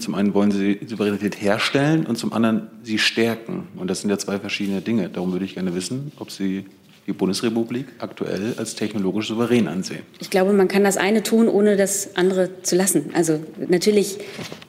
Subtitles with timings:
[0.00, 3.68] Zum einen wollen Sie Souveränität herstellen und zum anderen sie stärken.
[3.76, 5.08] Und das sind ja zwei verschiedene Dinge.
[5.10, 6.64] Darum würde ich gerne wissen, ob Sie
[7.06, 10.00] die Bundesrepublik aktuell als technologisch souverän ansehen.
[10.18, 13.10] Ich glaube, man kann das eine tun, ohne das andere zu lassen.
[13.14, 14.18] Also natürlich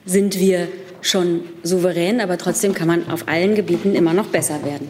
[0.05, 0.67] sind wir
[1.01, 4.89] schon souverän, aber trotzdem kann man auf allen Gebieten immer noch besser werden.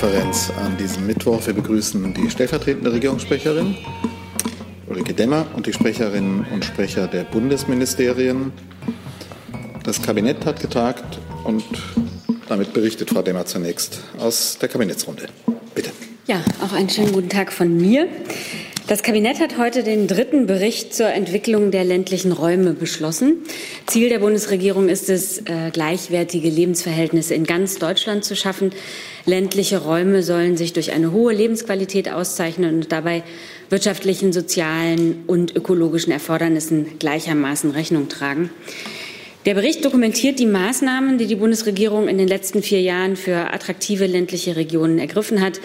[0.00, 1.46] Konferenz an diesem Mittwoch.
[1.46, 3.76] Wir begrüßen die stellvertretende Regierungssprecherin
[4.88, 8.52] Ulrike Demmer und die Sprecherinnen und Sprecher der Bundesministerien.
[9.84, 11.64] Das Kabinett hat getagt und
[12.48, 15.26] damit berichtet Frau Demmer zunächst aus der Kabinettsrunde.
[15.74, 15.90] Bitte.
[16.26, 18.08] Ja, auch einen schönen guten Tag von mir.
[18.88, 23.42] Das Kabinett hat heute den dritten Bericht zur Entwicklung der ländlichen Räume beschlossen.
[23.84, 28.70] Ziel der Bundesregierung ist es, äh, gleichwertige Lebensverhältnisse in ganz Deutschland zu schaffen.
[29.26, 33.24] Ländliche Räume sollen sich durch eine hohe Lebensqualität auszeichnen und dabei
[33.68, 38.48] wirtschaftlichen, sozialen und ökologischen Erfordernissen gleichermaßen Rechnung tragen.
[39.44, 44.06] Der Bericht dokumentiert die Maßnahmen, die die Bundesregierung in den letzten vier Jahren für attraktive
[44.06, 45.60] ländliche Regionen ergriffen hat.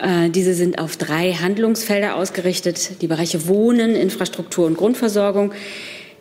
[0.00, 3.02] Äh, diese sind auf drei Handlungsfelder ausgerichtet.
[3.02, 5.52] Die Bereiche Wohnen, Infrastruktur und Grundversorgung,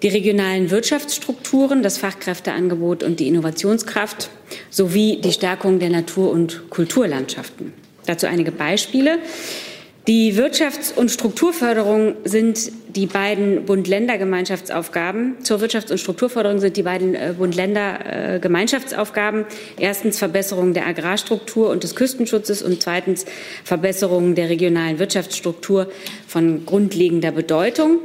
[0.03, 4.29] die regionalen Wirtschaftsstrukturen, das Fachkräfteangebot und die Innovationskraft
[4.69, 7.73] sowie die Stärkung der Natur- und Kulturlandschaften.
[8.05, 9.19] Dazu einige Beispiele.
[10.09, 15.35] Die Wirtschafts- und Strukturförderung sind die beiden Bund-Länder-Gemeinschaftsaufgaben.
[15.43, 19.45] Zur Wirtschafts- und Strukturförderung sind die beiden äh, Bund-Länder-Gemeinschaftsaufgaben.
[19.77, 23.25] Erstens Verbesserung der Agrarstruktur und des Küstenschutzes und zweitens
[23.63, 25.91] Verbesserung der regionalen Wirtschaftsstruktur
[26.25, 27.99] von grundlegender Bedeutung.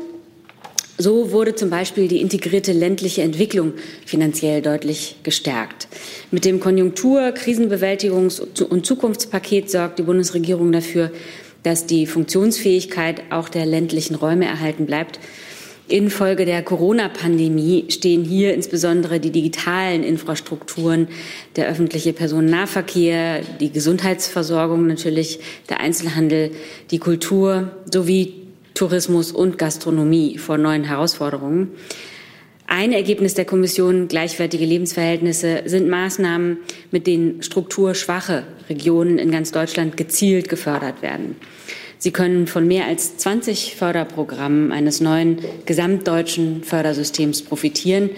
[0.98, 3.72] So wurde zum Beispiel die integrierte ländliche Entwicklung
[4.05, 5.88] finanziell deutlich gestärkt.
[6.30, 11.10] Mit dem Konjunktur-, Krisenbewältigungs- und Zukunftspaket sorgt die Bundesregierung dafür,
[11.65, 15.19] dass die Funktionsfähigkeit auch der ländlichen Räume erhalten bleibt.
[15.89, 21.09] Infolge der Corona-Pandemie stehen hier insbesondere die digitalen Infrastrukturen,
[21.56, 26.53] der öffentliche Personennahverkehr, die Gesundheitsversorgung natürlich, der Einzelhandel,
[26.91, 28.34] die Kultur sowie
[28.72, 31.72] Tourismus und Gastronomie vor neuen Herausforderungen.
[32.66, 36.58] Ein Ergebnis der Kommission Gleichwertige Lebensverhältnisse sind Maßnahmen,
[36.91, 41.36] mit denen strukturschwache Regionen in ganz Deutschland gezielt gefördert werden.
[41.98, 48.10] Sie können von mehr als 20 Förderprogrammen eines neuen gesamtdeutschen Fördersystems profitieren.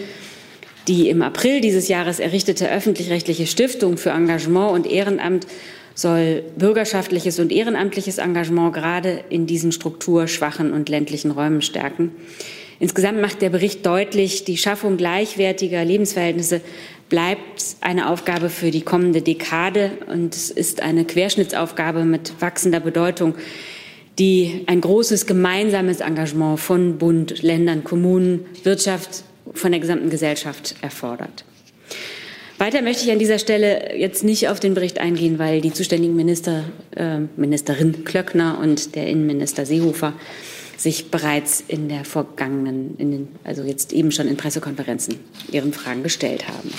[0.88, 5.46] Die im April dieses Jahres errichtete öffentlich-rechtliche Stiftung für Engagement und Ehrenamt
[5.94, 12.12] soll bürgerschaftliches und ehrenamtliches Engagement gerade in diesen strukturschwachen und ländlichen Räumen stärken.
[12.78, 16.60] Insgesamt macht der Bericht deutlich, die Schaffung gleichwertiger Lebensverhältnisse
[17.08, 23.34] bleibt eine Aufgabe für die kommende Dekade und es ist eine Querschnittsaufgabe mit wachsender Bedeutung,
[24.18, 31.44] die ein großes gemeinsames Engagement von Bund, Ländern, Kommunen, Wirtschaft, von der gesamten Gesellschaft erfordert.
[32.58, 36.16] Weiter möchte ich an dieser Stelle jetzt nicht auf den Bericht eingehen, weil die zuständigen
[36.16, 36.64] Minister,
[36.94, 40.14] äh, Ministerin Klöckner und der Innenminister Seehofer
[40.76, 45.18] sich bereits in der vergangenen, in den, also jetzt eben schon in Pressekonferenzen
[45.50, 46.70] ihren Fragen gestellt haben.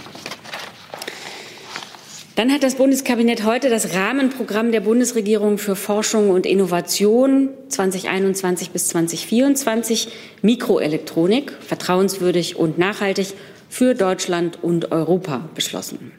[2.38, 8.90] Dann hat das Bundeskabinett heute das Rahmenprogramm der Bundesregierung für Forschung und Innovation 2021 bis
[8.90, 10.10] 2024
[10.44, 13.34] Mikroelektronik vertrauenswürdig und nachhaltig
[13.70, 16.12] für Deutschland und Europa beschlossen.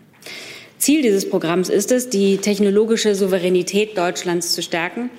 [0.78, 5.10] Ziel dieses Programms ist es, die technologische Souveränität Deutschlands zu stärken,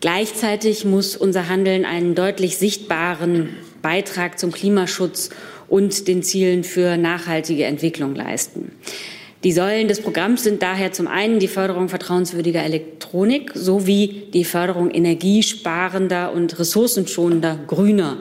[0.00, 3.48] Gleichzeitig muss unser Handeln einen deutlich sichtbaren
[3.82, 5.30] Beitrag zum Klimaschutz
[5.68, 8.72] und den Zielen für nachhaltige Entwicklung leisten.
[9.44, 14.90] Die Säulen des Programms sind daher zum einen die Förderung vertrauenswürdiger Elektronik sowie die Förderung
[14.90, 18.18] energiesparender und ressourcenschonender grüner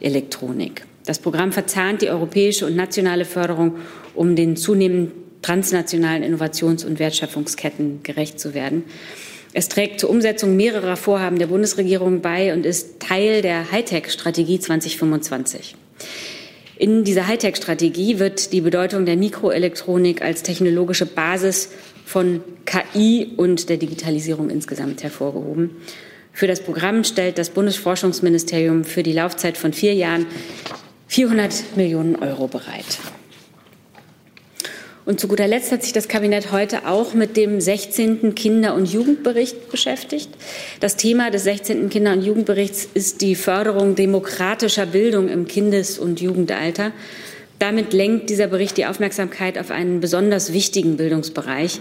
[0.00, 0.84] Elektronik.
[1.06, 3.76] Das Programm verzahnt die europäische und nationale Förderung,
[4.14, 8.84] um den zunehmend transnationalen Innovations- und Wertschöpfungsketten gerecht zu werden.
[9.56, 15.76] Es trägt zur Umsetzung mehrerer Vorhaben der Bundesregierung bei und ist Teil der Hightech-Strategie 2025.
[16.76, 21.70] In dieser Hightech-Strategie wird die Bedeutung der Mikroelektronik als technologische Basis
[22.04, 25.70] von KI und der Digitalisierung insgesamt hervorgehoben.
[26.32, 30.26] Für das Programm stellt das Bundesforschungsministerium für die Laufzeit von vier Jahren
[31.06, 32.98] 400 Millionen Euro bereit.
[35.06, 38.34] Und zu guter Letzt hat sich das Kabinett heute auch mit dem 16.
[38.34, 40.30] Kinder- und Jugendbericht beschäftigt.
[40.80, 41.90] Das Thema des 16.
[41.90, 46.92] Kinder- und Jugendberichts ist die Förderung demokratischer Bildung im Kindes- und Jugendalter.
[47.58, 51.80] Damit lenkt dieser Bericht die Aufmerksamkeit auf einen besonders wichtigen Bildungsbereich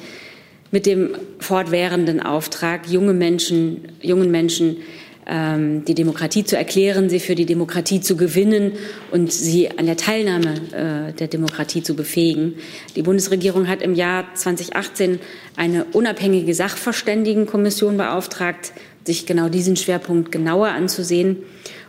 [0.71, 4.77] mit dem fortwährenden Auftrag, junge Menschen, jungen Menschen
[5.25, 8.73] die Demokratie zu erklären, sie für die Demokratie zu gewinnen
[9.11, 12.55] und sie an der Teilnahme äh, der Demokratie zu befähigen.
[12.95, 15.19] Die Bundesregierung hat im Jahr 2018
[15.55, 18.73] eine unabhängige Sachverständigenkommission beauftragt,
[19.05, 21.37] sich genau diesen Schwerpunkt genauer anzusehen.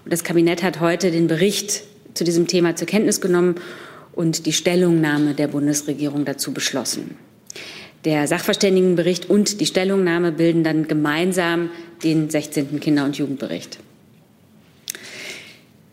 [0.05, 1.83] Und das Kabinett hat heute den Bericht
[2.15, 3.57] zu diesem Thema zur Kenntnis genommen
[4.13, 7.17] und die Stellungnahme der Bundesregierung dazu beschlossen.
[8.05, 11.71] Der Sachverständigenbericht und die Stellungnahme bilden dann gemeinsam
[12.03, 12.79] den 16.
[12.81, 13.79] Kinder- und Jugendbericht.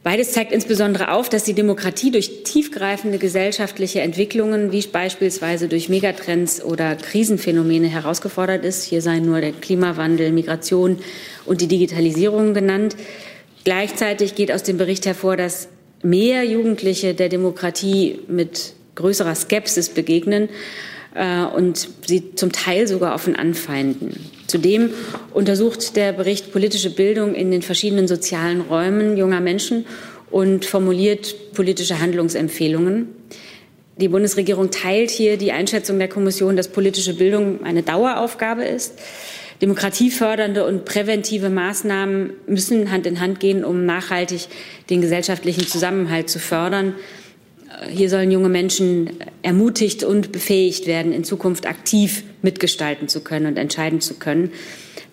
[0.03, 6.61] Beides zeigt insbesondere auf, dass die Demokratie durch tiefgreifende gesellschaftliche Entwicklungen, wie beispielsweise durch Megatrends
[6.61, 8.83] oder Krisenphänomene herausgefordert ist.
[8.83, 10.97] Hier seien nur der Klimawandel, Migration
[11.45, 12.95] und die Digitalisierung genannt.
[13.63, 15.69] Gleichzeitig geht aus dem Bericht hervor, dass
[16.01, 20.49] mehr Jugendliche der Demokratie mit größerer Skepsis begegnen
[21.15, 24.29] äh, und sie zum Teil sogar offen anfeinden.
[24.47, 24.91] Zudem
[25.33, 29.85] untersucht der Bericht politische Bildung in den verschiedenen sozialen Räumen junger Menschen
[30.29, 33.09] und formuliert politische Handlungsempfehlungen.
[33.97, 38.93] Die Bundesregierung teilt hier die Einschätzung der Kommission, dass politische Bildung eine Daueraufgabe ist.
[39.61, 44.47] Demokratiefördernde und präventive Maßnahmen müssen Hand in Hand gehen, um nachhaltig
[44.89, 46.95] den gesellschaftlichen Zusammenhalt zu fördern.
[47.89, 49.09] Hier sollen junge Menschen
[49.41, 54.51] ermutigt und befähigt werden, in Zukunft aktiv mitgestalten zu können und entscheiden zu können.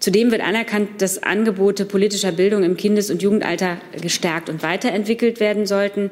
[0.01, 5.67] Zudem wird anerkannt, dass Angebote politischer Bildung im Kindes- und Jugendalter gestärkt und weiterentwickelt werden
[5.67, 6.11] sollten.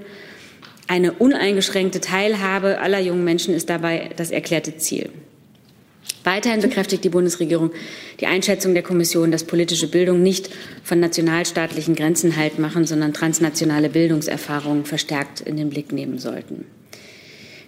[0.88, 5.10] Eine uneingeschränkte Teilhabe aller jungen Menschen ist dabei das erklärte Ziel.
[6.26, 7.70] Weiterhin bekräftigt die Bundesregierung
[8.18, 10.50] die Einschätzung der Kommission, dass politische Bildung nicht
[10.82, 16.64] von nationalstaatlichen Grenzen Halt machen, sondern transnationale Bildungserfahrungen verstärkt in den Blick nehmen sollten.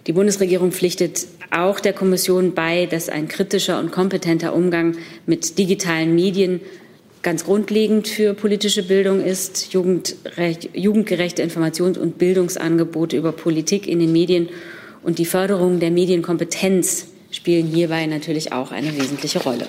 [0.07, 6.13] Die Bundesregierung pflichtet auch der Kommission bei, dass ein kritischer und kompetenter Umgang mit digitalen
[6.13, 6.59] Medien
[7.21, 14.49] ganz grundlegend für politische Bildung ist, jugendgerechte Informations- und Bildungsangebote über Politik in den Medien
[15.01, 19.67] und die Förderung der Medienkompetenz spielen hierbei natürlich auch eine wesentliche Rolle.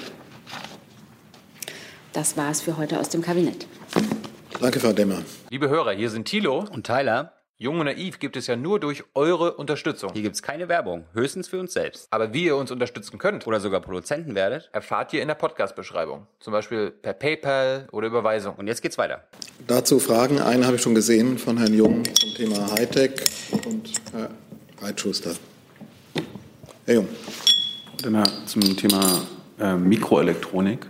[2.12, 3.66] Das war es für heute aus dem Kabinett.
[4.60, 5.22] Danke, Frau Demmer.
[5.48, 7.34] Liebe Hörer, hier sind Thilo und Tyler.
[7.62, 10.14] Jung und naiv gibt es ja nur durch eure Unterstützung.
[10.14, 12.08] Hier gibt es keine Werbung, höchstens für uns selbst.
[12.10, 16.26] Aber wie ihr uns unterstützen könnt oder sogar Produzenten werdet, erfahrt ihr in der Podcast-Beschreibung.
[16.40, 18.54] Zum Beispiel per PayPal oder Überweisung.
[18.54, 19.24] Und jetzt geht's weiter.
[19.66, 20.40] Dazu Fragen.
[20.40, 23.12] Einen habe ich schon gesehen von Herrn Jung zum Thema Hightech
[23.66, 24.30] und Herr
[24.80, 25.34] Reitschuster.
[26.86, 27.08] Herr Jung.
[28.46, 29.22] Zum Thema
[29.58, 30.86] äh, Mikroelektronik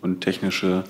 [0.00, 0.84] und technische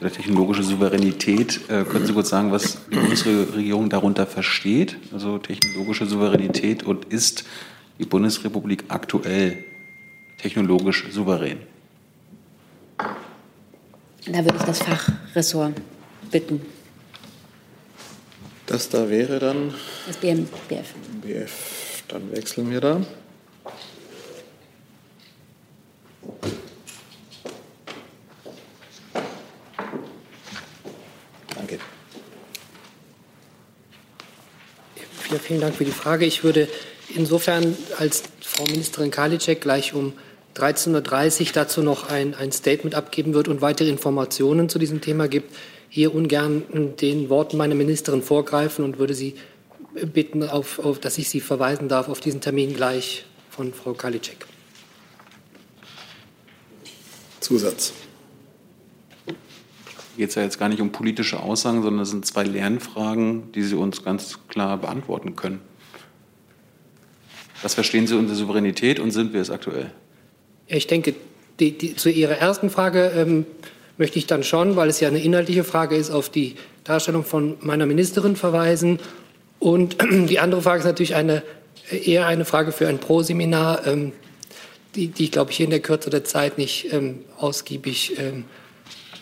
[0.00, 1.60] oder technologische Souveränität.
[1.68, 4.96] Äh, können Sie kurz sagen, was die Bundesregierung darunter versteht?
[5.12, 7.44] Also technologische Souveränität und ist
[7.98, 9.64] die Bundesrepublik aktuell
[10.38, 11.58] technologisch souverän?
[12.98, 15.74] Da würde ich das Fachressort
[16.32, 16.60] bitten.
[18.66, 19.72] Das da wäre dann
[20.08, 20.94] das BMBF.
[21.22, 22.02] BF.
[22.08, 23.00] Dann wechseln wir da.
[31.54, 31.78] Danke.
[35.30, 36.26] Ja, vielen Dank für die Frage.
[36.26, 36.68] Ich würde
[37.14, 40.12] insofern als Frau Ministerin Karliczek gleich um
[40.56, 45.28] 13.30 Uhr dazu noch ein, ein Statement abgeben wird und weitere Informationen zu diesem Thema
[45.28, 45.54] gibt,
[45.88, 46.64] hier ungern
[47.00, 49.34] den Worten meiner Ministerin vorgreifen und würde Sie
[49.94, 54.46] bitten, auf, auf, dass ich Sie verweisen darf auf diesen Termin gleich von Frau Karliczek.
[57.46, 57.92] Zusatz.
[60.16, 63.62] Geht es ja jetzt gar nicht um politische Aussagen, sondern es sind zwei Lernfragen, die
[63.62, 65.60] Sie uns ganz klar beantworten können.
[67.62, 69.92] Was verstehen Sie unter Souveränität und sind wir es aktuell?
[70.66, 71.14] Ich denke,
[71.60, 73.46] die, die, zu Ihrer ersten Frage ähm,
[73.96, 77.58] möchte ich dann schon, weil es ja eine inhaltliche Frage ist, auf die Darstellung von
[77.60, 78.98] meiner Ministerin verweisen.
[79.60, 81.44] Und die andere Frage ist natürlich eine,
[81.90, 83.86] eher eine Frage für ein Pro-Seminar.
[83.86, 84.12] Ähm,
[84.96, 88.44] die, die ich glaube ich, hier in der Kürze der Zeit nicht ähm, ausgiebig ähm,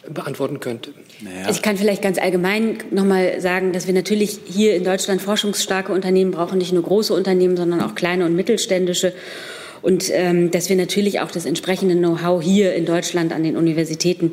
[0.08, 0.92] beantworten könnte.
[1.22, 1.50] Naja.
[1.50, 5.92] Ich kann vielleicht ganz allgemein noch mal sagen, dass wir natürlich hier in Deutschland forschungsstarke
[5.92, 9.14] Unternehmen brauchen, nicht nur große Unternehmen, sondern auch kleine und mittelständische.
[9.82, 14.32] Und ähm, dass wir natürlich auch das entsprechende Know-how hier in Deutschland an den Universitäten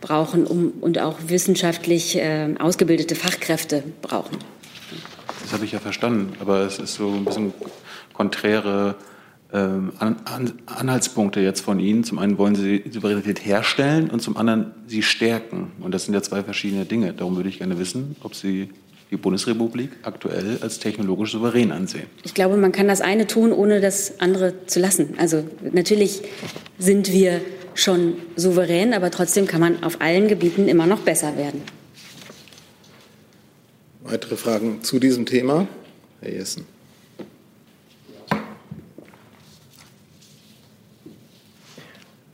[0.00, 4.38] brauchen um, und auch wissenschaftlich äh, ausgebildete Fachkräfte brauchen.
[5.42, 7.52] Das habe ich ja verstanden, aber es ist so ein bisschen
[8.12, 8.96] konträre
[9.52, 12.04] ähm, An An Anhaltspunkte jetzt von Ihnen.
[12.04, 15.72] Zum einen wollen Sie Souveränität herstellen und zum anderen sie stärken.
[15.80, 17.12] Und das sind ja zwei verschiedene Dinge.
[17.12, 18.70] Darum würde ich gerne wissen, ob Sie
[19.10, 22.06] die Bundesrepublik aktuell als technologisch souverän ansehen.
[22.24, 25.16] Ich glaube, man kann das eine tun, ohne das andere zu lassen.
[25.18, 26.22] Also natürlich
[26.78, 27.42] sind wir
[27.74, 31.60] schon souverän, aber trotzdem kann man auf allen Gebieten immer noch besser werden.
[34.02, 35.68] Weitere Fragen zu diesem Thema?
[36.20, 36.64] Herr Jessen.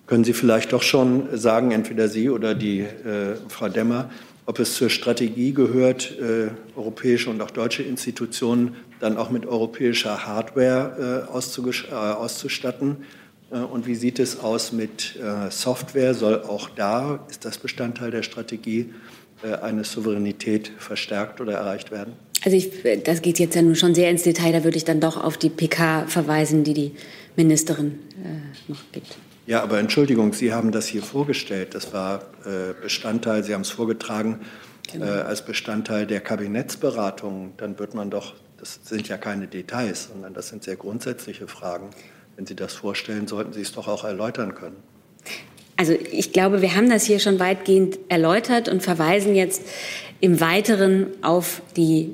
[0.08, 4.10] Können Sie vielleicht doch schon sagen, entweder Sie oder die äh, Frau Demmer,
[4.46, 10.26] ob es zur Strategie gehört, äh, europäische und auch deutsche Institutionen dann auch mit europäischer
[10.26, 12.96] Hardware äh, äh auszustatten?
[13.50, 16.14] Äh, und wie sieht es aus mit äh, Software?
[16.14, 18.94] Soll auch da, ist das Bestandteil der Strategie,
[19.62, 22.14] eine Souveränität verstärkt oder erreicht werden?
[22.44, 22.70] Also ich,
[23.04, 24.50] das geht jetzt ja nun schon sehr ins Detail.
[24.50, 26.92] Da würde ich dann doch auf die PK verweisen, die die
[27.36, 28.00] Ministerin
[28.68, 29.16] noch gibt.
[29.46, 31.74] Ja, aber Entschuldigung, Sie haben das hier vorgestellt.
[31.74, 34.40] Das war äh, Bestandteil, Sie haben es vorgetragen,
[34.92, 35.06] genau.
[35.06, 37.54] äh, als Bestandteil der Kabinettsberatung.
[37.56, 41.90] Dann wird man doch, das sind ja keine Details, sondern das sind sehr grundsätzliche Fragen.
[42.36, 44.76] Wenn Sie das vorstellen, sollten Sie es doch auch erläutern können.
[45.78, 49.62] Also ich glaube, wir haben das hier schon weitgehend erläutert und verweisen jetzt
[50.20, 52.10] im Weiteren auf die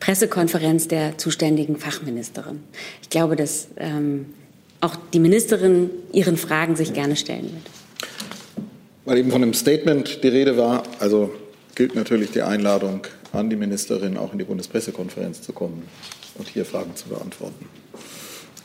[0.00, 2.62] Pressekonferenz der zuständigen Fachministerin.
[3.02, 4.26] Ich glaube, dass ähm,
[4.86, 8.66] auch die Ministerin ihren Fragen sich gerne stellen wird.
[9.04, 11.34] Weil eben von einem Statement die Rede war, also
[11.74, 13.02] gilt natürlich die Einladung
[13.32, 15.82] an die Ministerin, auch in die Bundespressekonferenz zu kommen
[16.36, 17.66] und hier Fragen zu beantworten.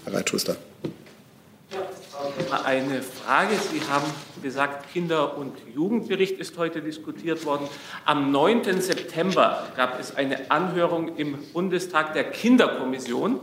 [0.06, 0.58] Herr Reitschuster.
[2.66, 3.56] Eine Frage.
[3.72, 4.06] Sie haben
[4.44, 7.68] gesagt, Kinder- und Jugendbericht ist heute diskutiert worden.
[8.06, 8.82] Am 9.
[8.82, 13.40] September gab es eine Anhörung im Bundestag der Kinderkommission.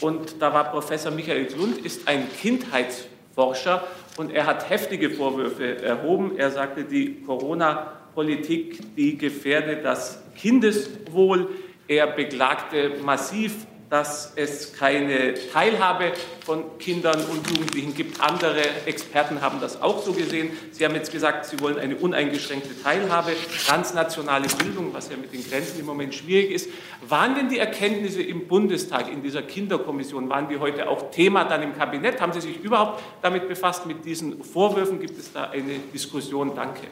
[0.00, 3.84] Und da war Professor Michael Glund, ist ein Kindheitsforscher
[4.16, 6.36] und er hat heftige Vorwürfe erhoben.
[6.36, 11.48] Er sagte, die Corona-Politik, die gefährde das Kindeswohl.
[11.88, 16.12] Er beklagte massiv dass es keine Teilhabe
[16.44, 18.20] von Kindern und Jugendlichen gibt.
[18.20, 20.50] Andere Experten haben das auch so gesehen.
[20.72, 23.32] Sie haben jetzt gesagt, Sie wollen eine uneingeschränkte Teilhabe,
[23.66, 26.70] transnationale Bildung, was ja mit den Grenzen im Moment schwierig ist.
[27.08, 31.62] Waren denn die Erkenntnisse im Bundestag, in dieser Kinderkommission, waren die heute auch Thema dann
[31.62, 32.20] im Kabinett?
[32.20, 35.00] Haben Sie sich überhaupt damit befasst, mit diesen Vorwürfen?
[35.00, 36.52] Gibt es da eine Diskussion?
[36.54, 36.88] Danke.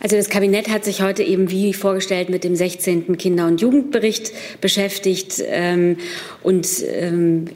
[0.00, 3.18] Also das Kabinett hat sich heute eben wie vorgestellt mit dem 16.
[3.18, 5.42] Kinder- und Jugendbericht beschäftigt.
[5.44, 5.98] Ähm,
[6.42, 7.46] und ähm,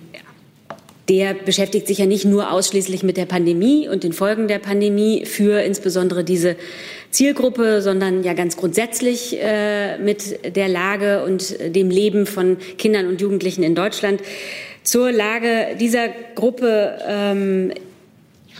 [1.09, 5.27] der beschäftigt sich ja nicht nur ausschließlich mit der Pandemie und den Folgen der Pandemie
[5.27, 6.57] für insbesondere diese
[7.11, 13.21] Zielgruppe, sondern ja ganz grundsätzlich äh, mit der Lage und dem Leben von Kindern und
[13.21, 14.23] Jugendlichen in Deutschland.
[14.83, 17.73] Zur Lage dieser Gruppe ähm,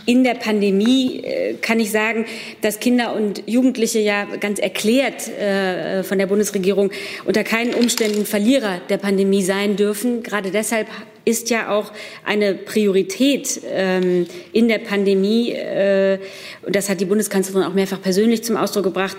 [0.05, 2.25] in der Pandemie äh, kann ich sagen,
[2.61, 6.91] dass Kinder und Jugendliche ja ganz erklärt äh, von der Bundesregierung
[7.25, 10.23] unter keinen Umständen Verlierer der Pandemie sein dürfen.
[10.23, 10.87] Gerade deshalb
[11.25, 11.91] ist ja auch
[12.23, 16.19] eine Priorität ähm, in der Pandemie, äh,
[16.61, 19.17] und das hat die Bundeskanzlerin auch mehrfach persönlich zum Ausdruck gebracht,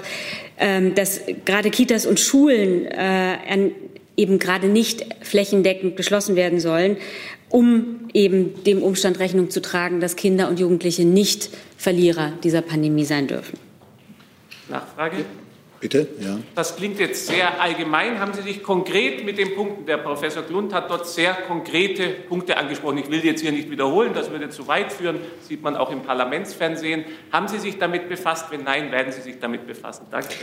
[0.59, 2.87] ähm, dass gerade Kitas und Schulen
[4.17, 6.97] eben gerade nicht flächendeckend geschlossen werden sollen
[7.51, 13.05] um eben dem Umstand Rechnung zu tragen, dass Kinder und Jugendliche nicht Verlierer dieser Pandemie
[13.05, 13.59] sein dürfen.
[14.69, 15.25] Nachfrage?
[15.79, 16.39] Bitte, ja.
[16.55, 18.19] Das klingt jetzt sehr allgemein.
[18.19, 22.57] Haben Sie sich konkret mit den Punkten, der Professor Glund hat dort sehr konkrete Punkte
[22.57, 22.99] angesprochen.
[22.99, 25.93] Ich will die jetzt hier nicht wiederholen, das würde zu weit führen, sieht man auch
[25.93, 27.05] im Parlamentsfernsehen.
[27.31, 28.51] Haben Sie sich damit befasst?
[28.51, 30.07] Wenn nein, werden Sie sich damit befassen?
[30.11, 30.35] Danke.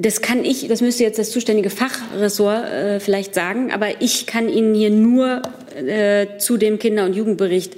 [0.00, 4.48] Das kann ich, das müsste jetzt das zuständige Fachressort äh, vielleicht sagen, aber ich kann
[4.48, 5.42] Ihnen hier nur
[5.74, 7.74] äh, zu dem Kinder- und Jugendbericht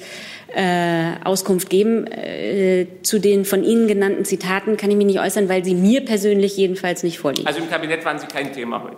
[0.55, 2.07] äh, Auskunft geben.
[2.07, 6.05] Äh, zu den von Ihnen genannten Zitaten kann ich mich nicht äußern, weil sie mir
[6.05, 7.47] persönlich jedenfalls nicht vorliegen.
[7.47, 8.97] Also im Kabinett waren Sie kein Thema heute?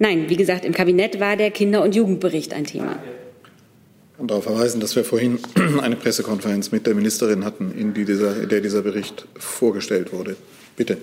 [0.00, 2.98] Nein, wie gesagt, im Kabinett war der Kinder- und Jugendbericht ein Thema.
[4.10, 5.38] Ich kann darauf verweisen, dass wir vorhin
[5.80, 10.36] eine Pressekonferenz mit der Ministerin hatten, in, dieser, in der dieser Bericht vorgestellt wurde.
[10.76, 10.98] Bitte.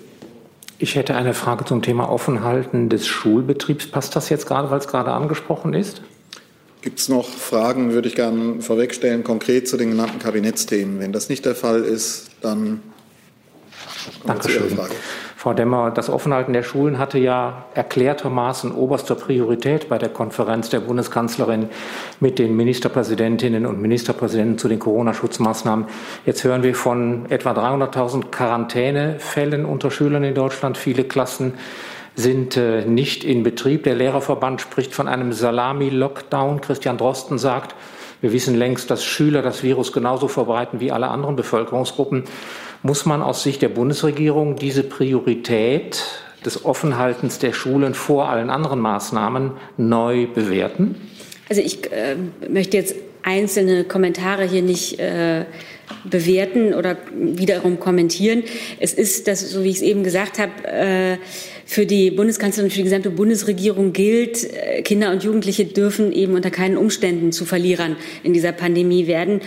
[0.82, 3.86] Ich hätte eine Frage zum Thema Offenhalten des Schulbetriebs.
[3.86, 6.02] Passt das jetzt gerade, weil es gerade angesprochen ist?
[6.82, 11.00] Gibt es noch Fragen, würde ich gerne vorwegstellen, konkret zu den genannten Kabinettsthemen.
[11.00, 12.82] Wenn das nicht der Fall ist, dann
[14.26, 14.72] Dankeschön.
[14.72, 14.96] Frage.
[15.42, 20.82] Frau Demmer, das Offenhalten der Schulen hatte ja erklärtermaßen oberster Priorität bei der Konferenz der
[20.82, 21.70] Bundeskanzlerin
[22.20, 25.88] mit den Ministerpräsidentinnen und Ministerpräsidenten zu den Corona-Schutzmaßnahmen.
[26.28, 30.78] Jetzt hören wir von etwa 300.000 Quarantänefällen unter Schülern in Deutschland.
[30.78, 31.56] Viele Klassen
[32.14, 33.86] sind äh, nicht in Betrieb.
[33.86, 36.62] Der Lehrerverband spricht von einem Salami-Lockdown.
[36.62, 37.74] Christian Drosten sagt,
[38.22, 42.26] wir wissen längst, dass Schüler das Virus genauso verbreiten wie alle anderen Bevölkerungsgruppen.
[42.84, 46.04] Muss man aus Sicht der Bundesregierung diese Priorität
[46.44, 50.96] des Offenhaltens der Schulen vor allen anderen Maßnahmen neu bewerten?
[51.50, 52.16] Also ich äh,
[52.50, 55.46] möchte jetzt einzelne Kommentare hier nicht äh,
[56.04, 58.44] bewerten oder wiederum kommentieren.
[58.80, 61.18] Es ist, das, so wie ich es eben gesagt habe, äh,
[61.66, 66.36] für die Bundeskanzlerin und für die gesamte Bundesregierung gilt, äh, Kinder und Jugendliche dürfen eben
[66.36, 69.42] unter keinen Umständen zu Verlierern in dieser Pandemie werden.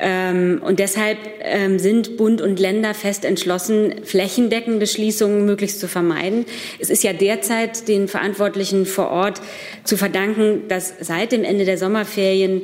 [0.00, 6.46] Ähm, und deshalb ähm, sind Bund und Länder fest entschlossen, flächendeckende Schließungen möglichst zu vermeiden.
[6.78, 9.40] Es ist ja derzeit den Verantwortlichen vor Ort
[9.84, 12.62] zu verdanken, dass seit dem Ende der Sommerferien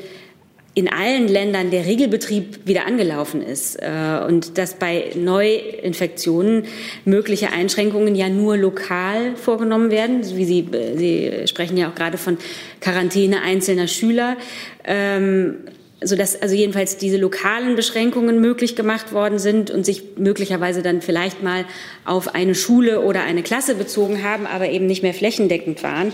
[0.75, 6.65] in allen Ländern der Regelbetrieb wieder angelaufen ist äh, und dass bei Neuinfektionen
[7.05, 10.23] mögliche Einschränkungen ja nur lokal vorgenommen werden.
[10.37, 12.39] Wie Sie, Sie sprechen ja auch gerade von
[12.81, 14.37] Quarantäne einzelner Schüler.
[14.85, 15.59] Ähm,
[16.07, 21.43] sodass also jedenfalls diese lokalen Beschränkungen möglich gemacht worden sind und sich möglicherweise dann vielleicht
[21.43, 21.65] mal
[22.05, 26.13] auf eine Schule oder eine Klasse bezogen haben, aber eben nicht mehr flächendeckend waren.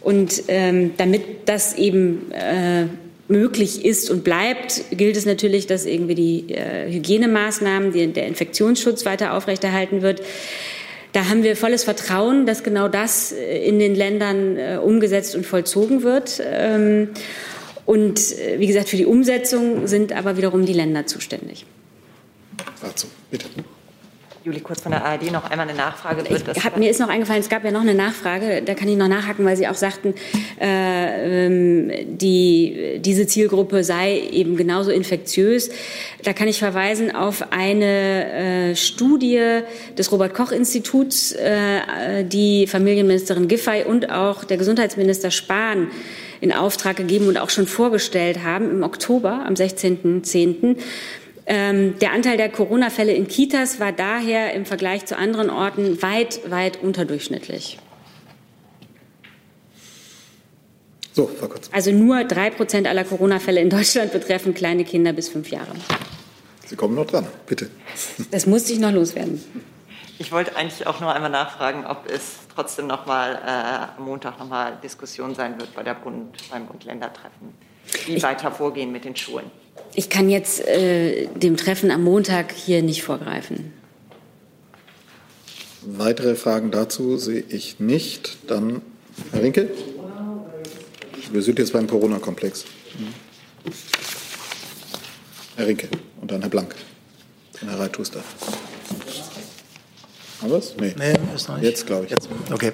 [0.00, 2.86] Und ähm, damit das eben äh,
[3.28, 9.04] möglich ist und bleibt, gilt es natürlich, dass irgendwie die äh, Hygienemaßnahmen, die, der Infektionsschutz
[9.04, 10.22] weiter aufrechterhalten wird.
[11.12, 15.46] Da haben wir volles Vertrauen, dass genau das äh, in den Ländern äh, umgesetzt und
[15.46, 16.42] vollzogen wird.
[16.44, 17.10] Ähm,
[17.84, 21.66] und äh, wie gesagt, für die Umsetzung sind aber wiederum die Länder zuständig.
[22.82, 23.46] Dazu, bitte.
[24.44, 26.22] Juli Kurz von der ARD noch einmal eine Nachfrage.
[26.64, 29.08] Hab, mir ist noch eingefallen, es gab ja noch eine Nachfrage, da kann ich noch
[29.08, 30.14] nachhaken, weil Sie auch sagten,
[30.60, 35.70] äh, ähm, die, diese Zielgruppe sei eben genauso infektiös.
[36.22, 39.60] Da kann ich verweisen auf eine äh, Studie
[39.96, 45.88] des Robert-Koch-Instituts, äh, die Familienministerin Giffey und auch der Gesundheitsminister Spahn
[46.40, 50.76] in Auftrag gegeben und auch schon vorgestellt haben im Oktober, am 16.10.
[51.50, 56.50] Ähm, der Anteil der Corona-Fälle in Kitas war daher im Vergleich zu anderen Orten weit,
[56.50, 57.78] weit unterdurchschnittlich.
[61.14, 61.70] So, Frau Kurz.
[61.72, 65.72] Also nur drei Prozent aller Corona-Fälle in Deutschland betreffen kleine Kinder bis fünf Jahre.
[66.66, 67.70] Sie kommen noch dran, bitte.
[68.30, 69.42] Das musste ich noch loswerden.
[70.18, 74.38] Ich wollte eigentlich auch nur einmal nachfragen, ob es trotzdem noch mal äh, am Montag
[74.38, 77.54] noch mal Diskussion sein wird bei der Bund, beim Bund-Länder-Treffen,
[78.04, 79.50] wie ich, weiter vorgehen mit den Schulen.
[79.94, 83.72] Ich kann jetzt äh, dem Treffen am Montag hier nicht vorgreifen.
[85.82, 88.38] Weitere Fragen dazu sehe ich nicht.
[88.46, 88.82] Dann
[89.32, 89.70] Herr Rinke.
[91.32, 92.64] Wir sind jetzt beim Corona-Komplex.
[95.56, 95.88] Herr Rinke
[96.20, 96.74] und dann Herr Blank.
[97.60, 98.22] Dann Herr Reithuster.
[100.40, 100.74] Haben wir es?
[100.78, 100.94] Nee.
[100.96, 101.64] nee, ist noch nicht.
[101.64, 102.10] Jetzt, glaube ich.
[102.10, 102.28] Jetzt.
[102.52, 102.72] Okay.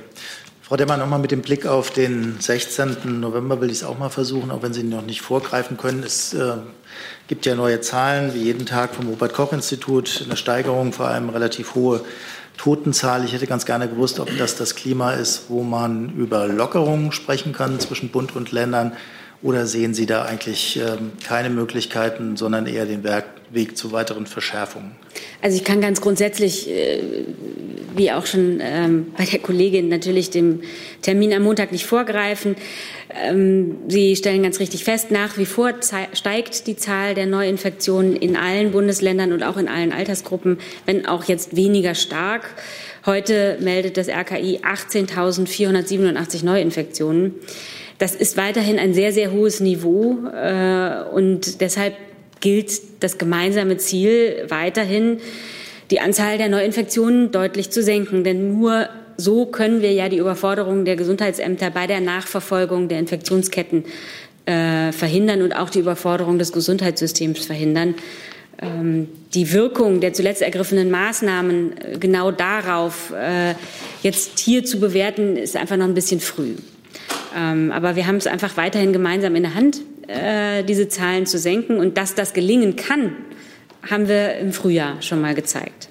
[0.75, 3.21] Frau Demmer, nochmal mit dem Blick auf den 16.
[3.21, 6.03] November will ich es auch mal versuchen, auch wenn Sie noch nicht vorgreifen können.
[6.03, 6.55] Es äh,
[7.29, 12.01] gibt ja neue Zahlen, wie jeden Tag vom Robert-Koch-Institut, eine Steigerung, vor allem relativ hohe
[12.57, 13.25] Totenzahl.
[13.25, 17.53] Ich hätte ganz gerne gewusst, ob das das Klima ist, wo man über Lockerungen sprechen
[17.53, 18.95] kann zwischen Bund und Ländern.
[19.45, 23.05] Oder sehen Sie da eigentlich ähm, keine Möglichkeiten, sondern eher den
[23.51, 24.93] Weg zu weiteren Verschärfungen?
[25.43, 27.03] Also ich kann ganz grundsätzlich, äh,
[27.95, 30.63] wie auch schon ähm, bei der Kollegin, natürlich dem
[31.03, 32.57] Termin am Montag nicht vorgreifen.
[33.11, 35.75] Ähm, Sie stellen ganz richtig fest, nach wie vor
[36.15, 41.25] steigt die Zahl der Neuinfektionen in allen Bundesländern und auch in allen Altersgruppen, wenn auch
[41.25, 42.55] jetzt weniger stark.
[43.05, 47.35] Heute meldet das RKI 18.487 Neuinfektionen.
[47.99, 51.95] Das ist weiterhin ein sehr, sehr hohes Niveau äh, und deshalb
[52.41, 55.19] gilt das gemeinsame Ziel weiterhin,
[55.91, 58.25] die Anzahl der Neuinfektionen deutlich zu senken.
[58.25, 63.85] Denn nur so können wir ja die Überforderung der Gesundheitsämter bei der Nachverfolgung der Infektionsketten
[64.47, 67.95] äh, verhindern und auch die Überforderung des Gesundheitssystems verhindern.
[68.61, 73.55] Ähm, die Wirkung der zuletzt ergriffenen Maßnahmen äh, genau darauf äh,
[74.03, 76.55] jetzt hier zu bewerten, ist einfach noch ein bisschen früh.
[77.35, 81.39] Ähm, aber wir haben es einfach weiterhin gemeinsam in der Hand, äh, diese Zahlen zu
[81.39, 81.79] senken.
[81.79, 83.17] Und dass das gelingen kann,
[83.89, 85.89] haben wir im Frühjahr schon mal gezeigt.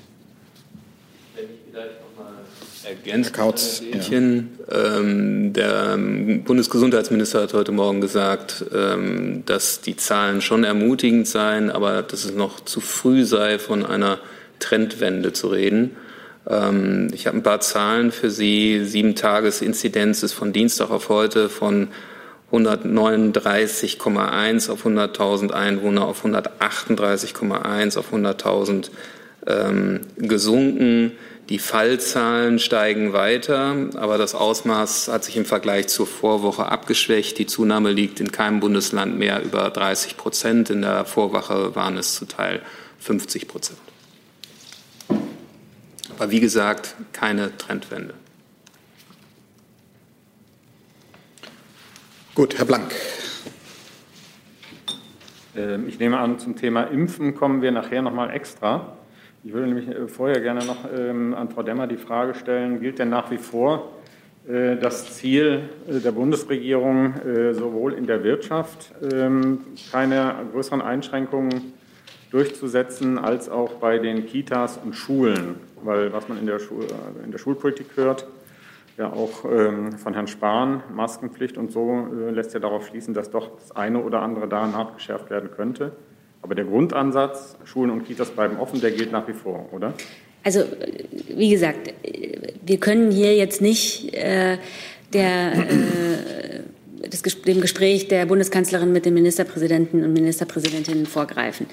[2.85, 4.17] Ergänzt, Kautz, ja.
[4.19, 12.01] ähm, der Bundesgesundheitsminister hat heute Morgen gesagt, ähm, dass die Zahlen schon ermutigend seien, aber
[12.01, 14.19] dass es noch zu früh sei, von einer
[14.59, 15.91] Trendwende zu reden.
[16.49, 18.85] Ähm, ich habe ein paar Zahlen für Sie.
[18.85, 21.89] Sieben Tages-Inzidenz ist von Dienstag auf heute von
[22.51, 28.91] 139,1 auf 100.000 Einwohner auf 138,1 auf 100.000
[29.47, 31.13] ähm, gesunken.
[31.49, 37.37] Die Fallzahlen steigen weiter, aber das Ausmaß hat sich im Vergleich zur Vorwoche abgeschwächt.
[37.37, 40.69] Die Zunahme liegt in keinem Bundesland mehr über 30 Prozent.
[40.69, 42.61] In der Vorwoche waren es zu Teil
[42.99, 43.92] 50 Prozent.
[46.15, 48.13] Aber wie gesagt, keine Trendwende.
[52.35, 52.93] Gut, Herr Blank.
[55.55, 58.95] Ähm, ich nehme an, zum Thema Impfen kommen wir nachher noch mal extra.
[59.43, 62.99] Ich würde nämlich äh, vorher gerne noch ähm, an Frau Demmer die Frage stellen, gilt
[62.99, 63.91] denn nach wie vor
[64.47, 67.15] äh, das Ziel äh, der Bundesregierung,
[67.53, 71.73] sowohl in der Wirtschaft ähm, keine größeren Einschränkungen
[72.29, 75.72] durchzusetzen, als auch bei den Kitas und Schulen?
[75.83, 76.85] Weil was man in der, Schul
[77.23, 78.27] in der Schulpolitik hört,
[78.97, 83.57] ja auch ähm, von Herrn Spahn, Maskenpflicht und so, lässt ja darauf schließen, dass doch
[83.57, 85.93] das eine oder andere da nachgeschärft werden könnte.
[86.41, 89.93] Aber der Grundansatz, Schulen und Kitas bleiben offen, der gilt nach wie vor, oder?
[90.43, 90.65] Also,
[91.29, 91.93] wie gesagt,
[92.65, 94.57] wir können hier jetzt nicht äh,
[95.13, 96.63] der äh,
[97.45, 101.67] dem Gespräch der Bundeskanzlerin mit den Ministerpräsidenten und Ministerpräsidentinnen vorgreifen.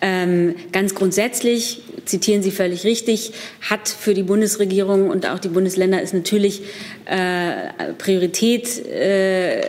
[0.00, 6.02] Ähm, ganz grundsätzlich, zitieren Sie völlig richtig, hat für die Bundesregierung und auch die Bundesländer
[6.02, 6.62] ist natürlich
[7.04, 9.60] äh, Priorität, äh,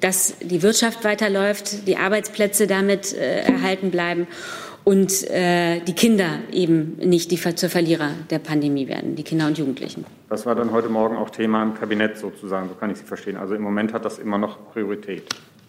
[0.00, 4.26] dass die Wirtschaft weiterläuft, die Arbeitsplätze damit äh, erhalten bleiben
[4.86, 9.58] und äh, die Kinder eben nicht die zur Verlierer der Pandemie werden, die Kinder und
[9.58, 10.04] Jugendlichen.
[10.28, 13.36] Das war dann heute Morgen auch Thema im Kabinett sozusagen, so kann ich Sie verstehen.
[13.36, 15.24] Also im Moment hat das immer noch Priorität.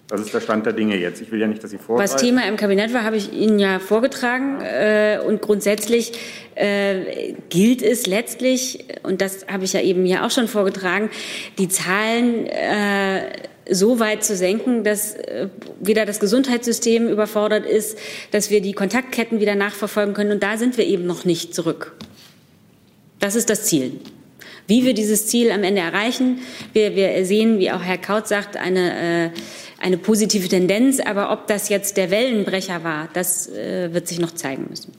[0.07, 1.19] Das ist der Stand der Dinge jetzt.
[1.19, 2.13] Ich will ja nicht, dass Sie vorgreifen.
[2.13, 4.61] Was Thema im Kabinett war, habe ich Ihnen ja vorgetragen.
[4.61, 6.13] Äh, und grundsätzlich
[6.53, 11.09] äh, gilt es letztlich, und das habe ich ja eben hier auch schon vorgetragen,
[11.57, 13.31] die Zahlen äh,
[13.69, 15.49] so weit zu senken, dass äh,
[15.79, 17.97] weder das Gesundheitssystem überfordert ist,
[18.31, 20.31] dass wir die Kontaktketten wieder nachverfolgen können.
[20.31, 21.95] Und da sind wir eben noch nicht zurück.
[23.19, 23.99] Das ist das Ziel.
[24.67, 26.39] Wie wir dieses Ziel am Ende erreichen,
[26.73, 29.29] wir, wir sehen, wie auch Herr Kaut sagt, eine, äh,
[29.79, 30.99] eine positive Tendenz.
[30.99, 34.91] Aber ob das jetzt der Wellenbrecher war, das äh, wird sich noch zeigen müssen.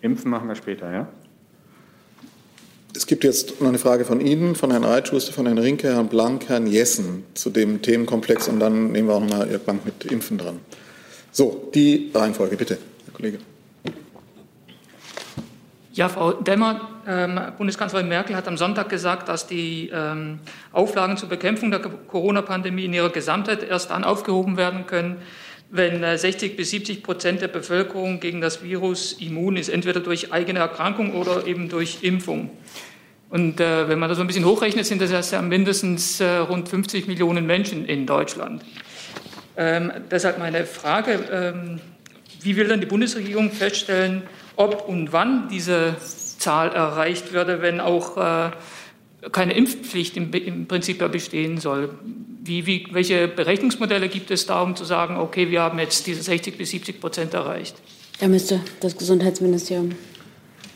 [0.00, 1.08] Impfen machen wir später, ja?
[2.96, 6.08] Es gibt jetzt noch eine Frage von Ihnen, von Herrn Reitschuster, von Herrn Rinke, Herrn
[6.08, 9.84] Blank, Herrn Jessen zu dem Themenkomplex und dann nehmen wir auch noch mal Ihr Bank
[9.84, 10.60] mit Impfen dran.
[11.30, 13.38] So, die Reihenfolge, bitte, Herr Kollege.
[15.92, 20.40] Ja, Frau Demmer, ähm, Bundeskanzlerin Merkel hat am Sonntag gesagt, dass die ähm,
[20.72, 25.18] Auflagen zur Bekämpfung der Corona-Pandemie in ihrer Gesamtheit erst dann aufgehoben werden können,
[25.70, 30.32] wenn 60 äh, bis 70 Prozent der Bevölkerung gegen das Virus immun ist, entweder durch
[30.32, 32.50] eigene Erkrankung oder eben durch Impfung.
[33.28, 36.68] Und äh, wenn man das so ein bisschen hochrechnet, sind das ja mindestens äh, rund
[36.68, 38.62] 50 Millionen Menschen in Deutschland.
[39.56, 41.80] Ähm, deshalb meine Frage, ähm,
[42.40, 44.22] wie will dann die Bundesregierung feststellen,
[44.54, 45.96] ob und wann diese
[46.38, 48.50] Zahl erreicht würde, wenn auch äh,
[49.32, 51.90] keine Impfpflicht im, im Prinzip bestehen soll?
[52.44, 56.22] Wie, wie, welche Berechnungsmodelle gibt es da, um zu sagen, okay, wir haben jetzt diese
[56.22, 57.74] 60 bis 70 Prozent erreicht?
[58.20, 59.92] Da müsste das Gesundheitsministerium.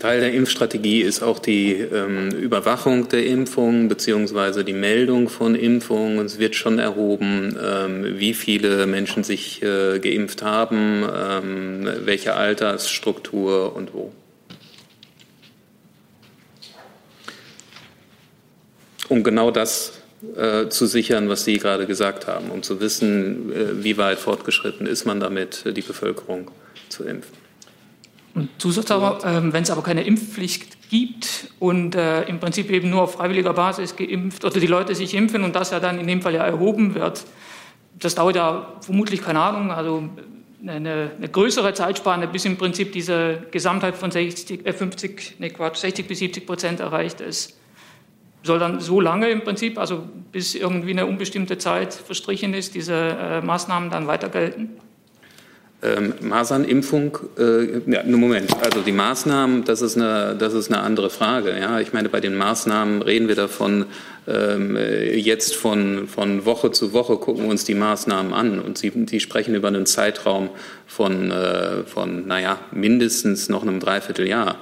[0.00, 6.24] Teil der Impfstrategie ist auch die ähm, Überwachung der Impfungen beziehungsweise die Meldung von Impfungen.
[6.24, 13.76] Es wird schon erhoben, ähm, wie viele Menschen sich äh, geimpft haben, ähm, welche Altersstruktur
[13.76, 14.10] und wo.
[19.10, 20.00] Um genau das
[20.34, 24.86] äh, zu sichern, was Sie gerade gesagt haben, um zu wissen, äh, wie weit fortgeschritten
[24.86, 26.50] ist man damit, die Bevölkerung
[26.88, 27.39] zu impfen.
[28.58, 33.02] Zusatz aber, äh, wenn es aber keine Impfpflicht gibt und äh, im Prinzip eben nur
[33.02, 36.22] auf freiwilliger Basis geimpft oder die Leute sich impfen und das ja dann in dem
[36.22, 37.24] Fall ja erhoben wird,
[37.98, 40.04] das dauert ja vermutlich keine Ahnung, also
[40.62, 45.76] eine, eine größere Zeitspanne, bis im Prinzip diese Gesamtheit von 60, äh 50, nee Quatsch,
[45.76, 47.56] 60 bis 70 Prozent erreicht ist
[48.42, 52.94] soll dann so lange im Prinzip, also bis irgendwie eine unbestimmte Zeit verstrichen ist, diese
[52.94, 54.70] äh, Maßnahmen dann weiter gelten?
[55.82, 61.08] Ähm, Masernimpfung, äh, ja, Moment, also die Maßnahmen, das ist, eine, das ist eine andere
[61.08, 61.58] Frage.
[61.58, 61.80] Ja?
[61.80, 63.86] Ich meine, bei den Maßnahmen reden wir davon,
[64.28, 68.90] ähm, jetzt von, von Woche zu Woche gucken wir uns die Maßnahmen an und Sie,
[68.90, 70.50] die sprechen über einen Zeitraum
[70.86, 74.56] von, äh, von naja, mindestens noch einem Dreivierteljahr.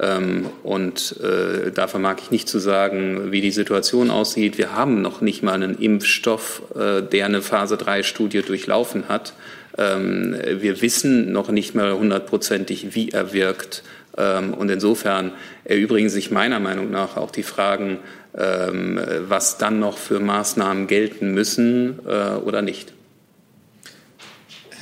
[0.00, 4.56] Ähm, und äh, da vermag ich nicht zu sagen, wie die Situation aussieht.
[4.56, 9.34] Wir haben noch nicht mal einen Impfstoff, äh, der eine Phase-3-Studie durchlaufen hat.
[9.78, 13.82] Ähm, wir wissen noch nicht mal hundertprozentig, wie er wirkt.
[14.16, 15.32] Ähm, und insofern
[15.64, 17.98] erübrigen sich meiner Meinung nach auch die Fragen,
[18.34, 22.94] was dann noch für Maßnahmen gelten müssen äh, oder nicht.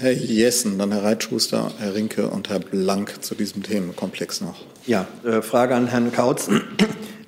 [0.01, 4.65] Herr Jessen, dann Herr Reitschuster, Herr Rinke und Herr Blank zu diesem Themenkomplex noch.
[4.87, 6.49] Ja, äh, Frage an Herrn Kautz.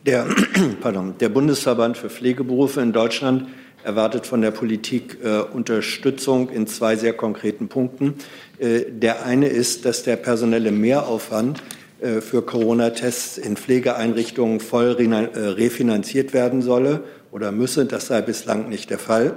[0.07, 0.27] Der,
[0.81, 3.46] pardon, der Bundesverband für Pflegeberufe in Deutschland
[3.85, 8.14] erwartet von der Politik äh, Unterstützung in zwei sehr konkreten Punkten.
[8.59, 11.62] Äh, der eine ist, dass der personelle Mehraufwand
[12.01, 17.87] äh, für Corona-Tests in Pflegeeinrichtungen voll äh, refinanziert werden solle oder müsse.
[17.87, 19.37] Das sei bislang nicht der Fall.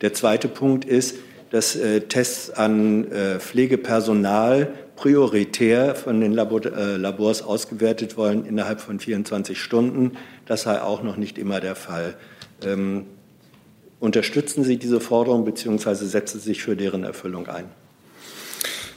[0.00, 1.16] Der zweite Punkt ist,
[1.50, 9.00] dass äh, Tests an äh, Pflegepersonal prioritär von den Labor, Labors ausgewertet wollen innerhalb von
[9.00, 10.12] 24 Stunden.
[10.44, 12.16] Das sei auch noch nicht immer der Fall.
[12.62, 13.06] Ähm,
[14.00, 15.94] unterstützen Sie diese Forderung bzw.
[15.94, 17.66] setzen Sie sich für deren Erfüllung ein?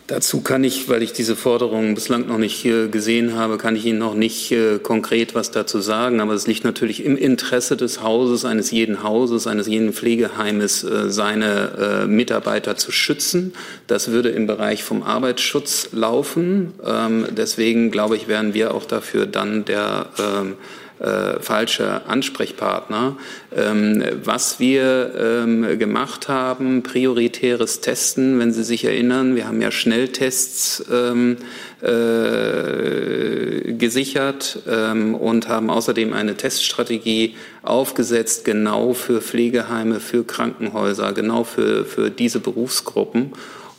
[0.07, 3.99] Dazu kann ich, weil ich diese Forderung bislang noch nicht gesehen habe, kann ich Ihnen
[3.99, 6.19] noch nicht äh, konkret was dazu sagen.
[6.19, 11.09] Aber es liegt natürlich im Interesse des Hauses, eines jeden Hauses, eines jeden Pflegeheimes, äh,
[11.09, 13.53] seine äh, Mitarbeiter zu schützen.
[13.87, 16.73] Das würde im Bereich vom Arbeitsschutz laufen.
[16.85, 20.55] Ähm, deswegen glaube ich, wären wir auch dafür dann der ähm,
[21.03, 23.17] äh, falsche Ansprechpartner.
[23.55, 29.69] Ähm, was wir ähm, gemacht haben, prioritäres Testen, wenn Sie sich erinnern, wir haben ja
[29.69, 31.37] Schnelltests ähm,
[31.81, 41.43] äh, gesichert ähm, und haben außerdem eine Teststrategie aufgesetzt, genau für Pflegeheime, für Krankenhäuser, genau
[41.43, 43.33] für, für diese Berufsgruppen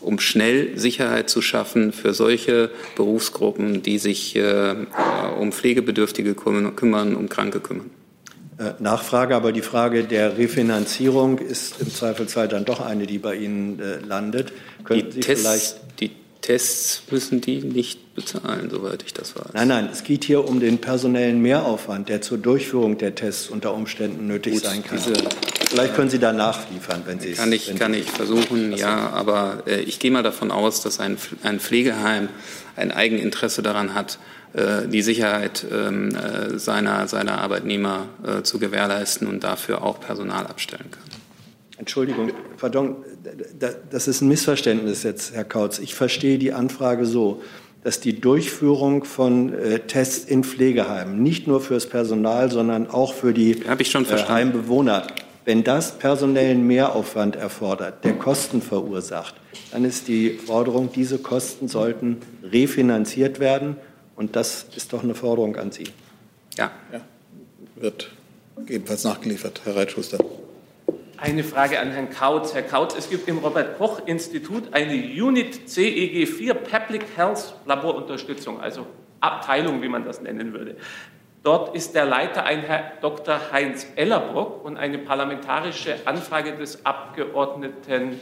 [0.04, 4.74] um schnell Sicherheit zu schaffen für solche Berufsgruppen, die sich äh,
[5.40, 7.90] um Pflegebedürftige kümmern, um Kranke kümmern.
[8.58, 13.34] Äh, Nachfrage, aber die Frage der Refinanzierung ist im Zweifelsfall dann doch eine, die bei
[13.34, 14.52] Ihnen äh, landet.
[14.84, 19.54] Könnten die Sie Tests, vielleicht die Tests müssen die nicht bezahlen, soweit ich das weiß.
[19.54, 23.74] Nein, nein, es geht hier um den personellen Mehraufwand, der zur Durchführung der Tests unter
[23.74, 25.00] Umständen nötig Gut, sein kann.
[25.74, 27.38] Vielleicht können Sie da nachliefern, wenn Sie es.
[27.38, 31.16] Kann ich, kann ich versuchen, ja, aber äh, ich gehe mal davon aus, dass ein,
[31.42, 32.28] ein Pflegeheim
[32.76, 34.20] ein Eigeninteresse daran hat,
[34.52, 40.46] äh, die Sicherheit ähm, äh, seiner, seiner Arbeitnehmer äh, zu gewährleisten und dafür auch Personal
[40.46, 41.02] abstellen kann.
[41.76, 42.94] Entschuldigung, pardon,
[43.90, 45.80] das ist ein Missverständnis jetzt, Herr Kautz.
[45.80, 47.42] Ich verstehe die Anfrage so,
[47.82, 53.34] dass die Durchführung von äh, Tests in Pflegeheimen nicht nur fürs Personal, sondern auch für
[53.34, 55.06] die äh, Heimbewohner,
[55.44, 59.35] wenn das personellen Mehraufwand erfordert, der Kosten verursacht,
[59.70, 63.76] dann ist die Forderung, diese Kosten sollten refinanziert werden.
[64.16, 65.88] Und das ist doch eine Forderung an Sie.
[66.57, 66.70] Ja.
[66.92, 67.00] ja.
[67.76, 68.11] Wird
[68.68, 70.18] ebenfalls nachgeliefert, Herr Reitschuster.
[71.16, 72.54] Eine Frage an Herrn Kautz.
[72.54, 78.87] Herr Kautz, es gibt im Robert-Koch-Institut eine Unit CEG4 Public Health Laborunterstützung, also
[79.20, 80.76] Abteilung, wie man das nennen würde.
[81.44, 83.38] Dort ist der Leiter ein Herr Dr.
[83.52, 88.18] Heinz Ellerbrock und eine parlamentarische Anfrage des Abgeordneten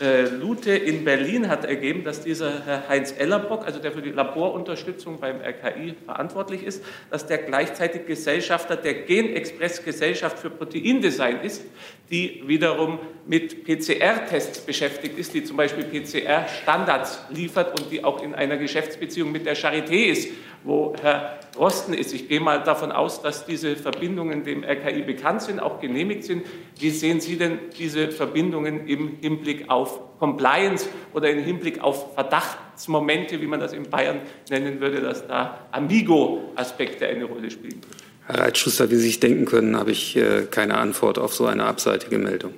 [0.00, 4.12] äh, Lute in Berlin hat ergeben, dass dieser Herr Heinz Ellerbock, also der für die
[4.12, 11.64] Laborunterstützung beim RKI verantwortlich ist, dass der gleichzeitig Gesellschafter der Genexpress Gesellschaft für Proteindesign ist,
[12.12, 18.34] die wiederum mit PCR-Tests beschäftigt ist, die zum Beispiel PCR-Standards liefert und die auch in
[18.34, 20.28] einer Geschäftsbeziehung mit der Charité ist,
[20.62, 22.12] wo Herr Rosten ist.
[22.12, 26.44] Ich gehe mal davon aus, dass diese Verbindungen dem RKI bekannt sind, auch genehmigt sind.
[26.78, 33.40] Wie sehen Sie denn diese Verbindungen im Hinblick auf Compliance oder im Hinblick auf Verdachtsmomente,
[33.40, 34.20] wie man das in Bayern
[34.50, 37.80] nennen würde, dass da Amigo-Aspekte eine Rolle spielen?
[38.26, 41.64] Herr Reitschuster, wie Sie sich denken können, habe ich äh, keine Antwort auf so eine
[41.64, 42.54] abseitige Meldung.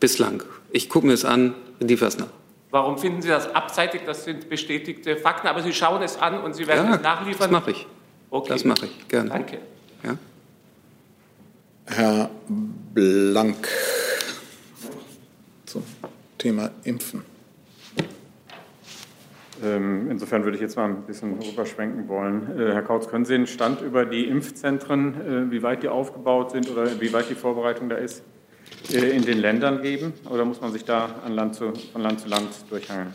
[0.00, 0.42] Bislang.
[0.70, 2.28] Ich gucke mir es an, liefere es nach.
[2.70, 4.02] Warum finden Sie das abseitig?
[4.04, 7.50] Das sind bestätigte Fakten, aber Sie schauen es an und Sie werden ja, es nachliefern.
[7.50, 7.86] Das mache ich.
[8.30, 8.48] Okay.
[8.48, 9.30] Das mache ich gerne.
[9.30, 9.58] Danke.
[10.02, 10.18] Ja.
[11.86, 12.30] Herr
[12.94, 13.68] Blank
[15.66, 15.84] zum
[16.36, 17.33] Thema Impfen.
[19.62, 22.58] Ähm, insofern würde ich jetzt mal ein bisschen rüberschwenken wollen.
[22.58, 26.50] Äh, Herr Kautz, können Sie einen Stand über die Impfzentren, äh, wie weit die aufgebaut
[26.50, 28.24] sind oder wie weit die Vorbereitung da ist,
[28.92, 30.12] äh, in den Ländern geben?
[30.28, 33.14] Oder muss man sich da Land zu, von Land zu Land durchhangeln?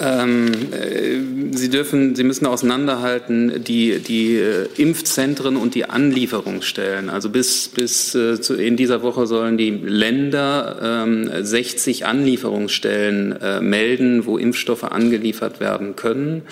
[0.00, 7.10] Ähm, äh, Sie dürfen, Sie müssen auseinanderhalten die, die äh, Impfzentren und die Anlieferungsstellen.
[7.10, 13.60] Also bis, bis äh, zu, in dieser Woche sollen die Länder ähm, 60 Anlieferungsstellen äh,
[13.60, 16.42] melden, wo Impfstoffe angeliefert werden können.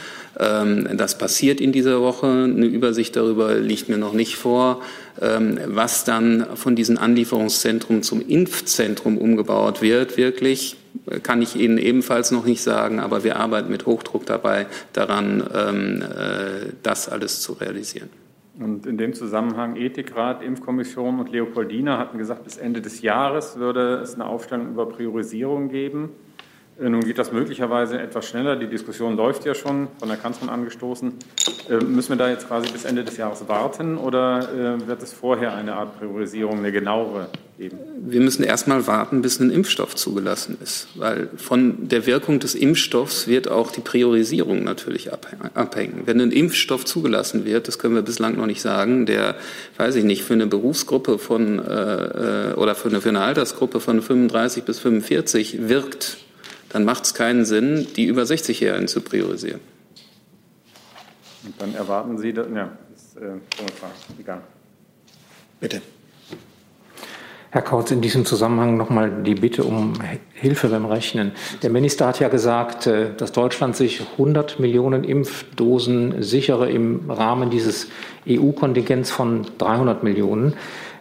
[0.40, 2.26] Ähm, das passiert in dieser Woche.
[2.26, 4.82] Eine Übersicht darüber liegt mir noch nicht vor.
[5.20, 10.76] Ähm, was dann von diesen Anlieferungszentren zum Impfzentrum umgebaut wird, wirklich
[11.22, 16.02] kann ich Ihnen ebenfalls noch nicht sagen, aber wir arbeiten mit Hochdruck dabei daran, ähm,
[16.02, 18.08] äh, das alles zu realisieren.
[18.58, 23.96] Und in dem Zusammenhang Ethikrat, Impfkommission und Leopoldina hatten gesagt, bis Ende des Jahres würde
[23.96, 26.10] es eine Aufstellung über Priorisierung geben.
[26.78, 28.56] Äh, nun geht das möglicherweise etwas schneller.
[28.56, 31.12] Die Diskussion läuft ja schon, von der Kanzlerin angestoßen.
[31.70, 35.12] Äh, müssen wir da jetzt quasi bis Ende des Jahres warten oder äh, wird es
[35.12, 37.78] vorher eine Art Priorisierung, eine genauere geben?
[37.98, 42.54] Wir müssen erst mal warten, bis ein Impfstoff zugelassen ist, weil von der Wirkung des
[42.54, 46.02] Impfstoffs wird auch die Priorisierung natürlich abhängen.
[46.04, 49.36] Wenn ein Impfstoff zugelassen wird, das können wir bislang noch nicht sagen, der,
[49.78, 54.64] weiß ich nicht, für eine Berufsgruppe von oder für eine, für eine Altersgruppe von 35
[54.64, 56.18] bis 45 wirkt,
[56.76, 59.60] dann macht es keinen Sinn, die über 60-Jährigen zu priorisieren.
[61.46, 64.42] Und dann erwarten Sie, dass, ja, das ist äh, egal.
[65.58, 65.80] Bitte.
[67.48, 69.94] Herr Kautz, in diesem Zusammenhang nochmal die Bitte um
[70.34, 71.32] Hilfe beim Rechnen.
[71.62, 77.48] Der Minister hat ja gesagt, äh, dass Deutschland sich 100 Millionen Impfdosen sichere im Rahmen
[77.48, 77.88] dieses
[78.28, 80.52] EU-Kontingents von 300 Millionen.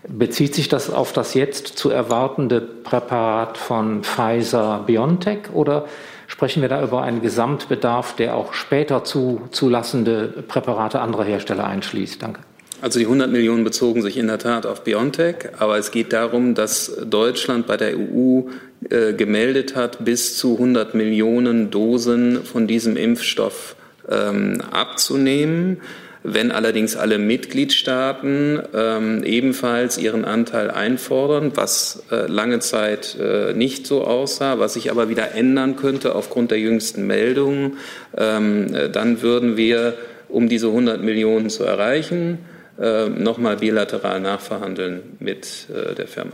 [0.08, 5.86] Bezieht sich das auf das jetzt zu erwartende Präparat von Pfizer BioNTech oder
[6.28, 12.22] sprechen wir da über einen Gesamtbedarf, der auch später zu zulassende Präparate anderer Hersteller einschließt?
[12.22, 12.42] Danke.
[12.82, 16.54] Also die 100 Millionen bezogen sich in der Tat auf BioNTech, aber es geht darum,
[16.54, 18.42] dass Deutschland bei der EU
[18.90, 23.76] äh, gemeldet hat, bis zu 100 Millionen Dosen von diesem Impfstoff
[24.10, 25.82] ähm, abzunehmen.
[26.28, 33.86] Wenn allerdings alle Mitgliedstaaten ähm, ebenfalls ihren Anteil einfordern, was äh, lange Zeit äh, nicht
[33.86, 37.78] so aussah, was sich aber wieder ändern könnte aufgrund der jüngsten Meldungen,
[38.18, 42.40] ähm, äh, dann würden wir, um diese 100 Millionen zu erreichen,
[42.80, 46.34] äh, nochmal bilateral nachverhandeln mit äh, der Firma.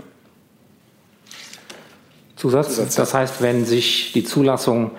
[2.37, 2.95] Zusatz.
[2.95, 4.91] Das heißt, wenn sich die Zulassung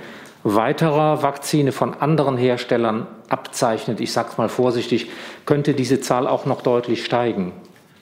[0.45, 5.09] weiterer Vakzine von anderen Herstellern abzeichnet, ich sage es mal vorsichtig,
[5.47, 7.53] könnte diese Zahl auch noch deutlich steigen?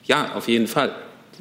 [0.03, 0.91] Ja, auf jeden Fall.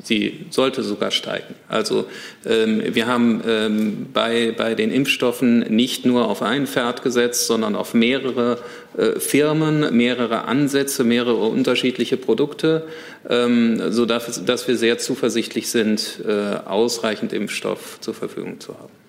[0.03, 1.55] Sie sollte sogar steigen.
[1.69, 2.07] Also
[2.47, 7.77] ähm, wir haben ähm, bei, bei den Impfstoffen nicht nur auf ein Pferd gesetzt, sondern
[7.77, 8.59] auf mehrere
[8.97, 12.87] äh, Firmen, mehrere Ansätze, mehrere unterschiedliche Produkte,
[13.29, 19.00] ähm, sodass dass wir sehr zuversichtlich sind, äh, ausreichend Impfstoff zur Verfügung zu haben.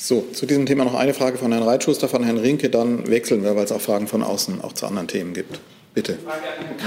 [0.00, 3.42] So, zu diesem Thema noch eine Frage von Herrn Reitschuster, von Herrn Rinke, dann wechseln
[3.42, 5.58] wir, weil es auch Fragen von außen auch zu anderen Themen gibt.
[5.92, 6.16] Bitte.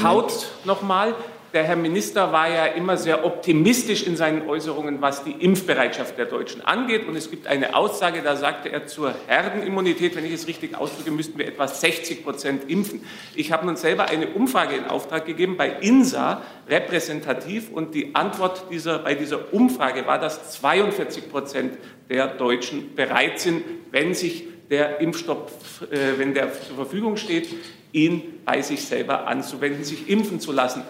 [0.02, 1.14] Kaut nochmal.
[1.54, 6.26] Der Herr Minister war ja immer sehr optimistisch in seinen Äußerungen, was die Impfbereitschaft der
[6.26, 7.06] Deutschen angeht.
[7.10, 11.12] Und es gibt eine Aussage, da sagte er zur Herdenimmunität, wenn ich es richtig ausdrücke,
[11.12, 13.04] müssten wir etwa 60 Prozent impfen.
[13.36, 18.68] Ich habe nun selber eine Umfrage in Auftrag gegeben bei INSA, repräsentativ, und die Antwort
[18.72, 21.78] dieser, bei dieser Umfrage war, dass 42 Prozent
[22.10, 27.50] der Deutschen bereit sind, wenn sich der Impfstoff, äh, wenn der zur Verfügung steht,
[27.92, 30.84] ihn bei sich selber anzuwenden, sich impfen zu lassen.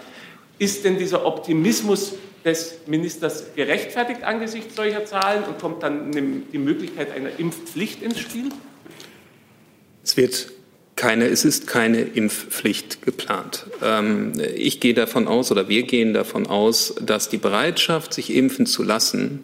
[0.62, 2.14] Ist denn dieser Optimismus
[2.46, 8.50] des Ministers gerechtfertigt angesichts solcher Zahlen und kommt dann die Möglichkeit einer Impfpflicht ins Spiel?
[10.04, 10.52] Es wird
[10.96, 13.66] keine, es ist keine Impfpflicht geplant.
[13.84, 18.68] Ähm, ich gehe davon aus oder wir gehen davon aus, dass die Bereitschaft, sich impfen
[18.68, 19.44] zu lassen,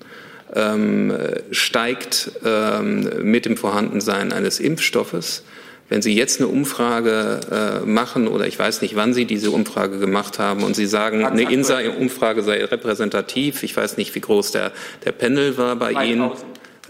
[0.54, 1.18] ähm,
[1.50, 5.42] steigt ähm, mit dem Vorhandensein eines Impfstoffes.
[5.90, 10.00] Wenn Sie jetzt eine Umfrage äh, machen oder ich weiß nicht, wann Sie diese Umfrage
[10.00, 14.72] gemacht haben und Sie sagen, eine INSA-Umfrage sei repräsentativ, ich weiß nicht, wie groß der,
[15.06, 16.12] der Panel war bei 2000.
[16.12, 16.32] Ihnen.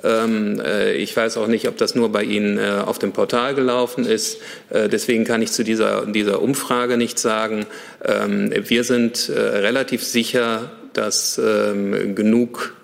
[0.03, 3.55] Ähm, äh, ich weiß auch nicht, ob das nur bei Ihnen äh, auf dem Portal
[3.55, 4.39] gelaufen ist.
[4.69, 7.65] Äh, deswegen kann ich zu dieser, dieser Umfrage nichts sagen.
[8.03, 12.75] Ähm, wir sind äh, relativ sicher, dass ähm, genug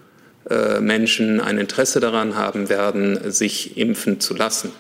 [0.49, 4.71] äh, Menschen ein Interesse daran haben werden, sich impfen zu lassen.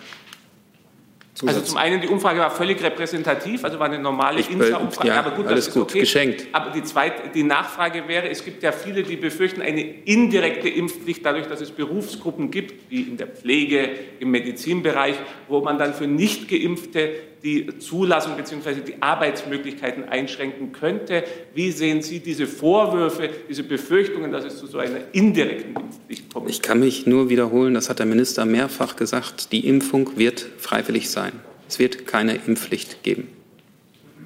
[1.43, 1.55] Zusatz.
[1.55, 5.07] Also zum einen, die Umfrage war völlig repräsentativ, also war eine normale Insta-Umfrage.
[5.07, 6.01] Ja, aber gut, alles gut, okay.
[6.01, 6.47] geschenkt.
[6.51, 11.25] Aber die, zweite, die Nachfrage wäre, es gibt ja viele, die befürchten eine indirekte Impfpflicht,
[11.25, 15.15] dadurch, dass es Berufsgruppen gibt, wie in der Pflege, im Medizinbereich,
[15.47, 18.75] wo man dann für Nicht-Geimpfte die Zulassung bzw.
[18.87, 21.23] die Arbeitsmöglichkeiten einschränken könnte.
[21.53, 26.49] Wie sehen Sie diese Vorwürfe, diese Befürchtungen, dass es zu so einer indirekten Impfpflicht kommt?
[26.49, 31.09] Ich kann mich nur wiederholen, das hat der Minister mehrfach gesagt, die Impfung wird freiwillig
[31.09, 31.33] sein.
[31.67, 33.27] Es wird keine Impfpflicht geben.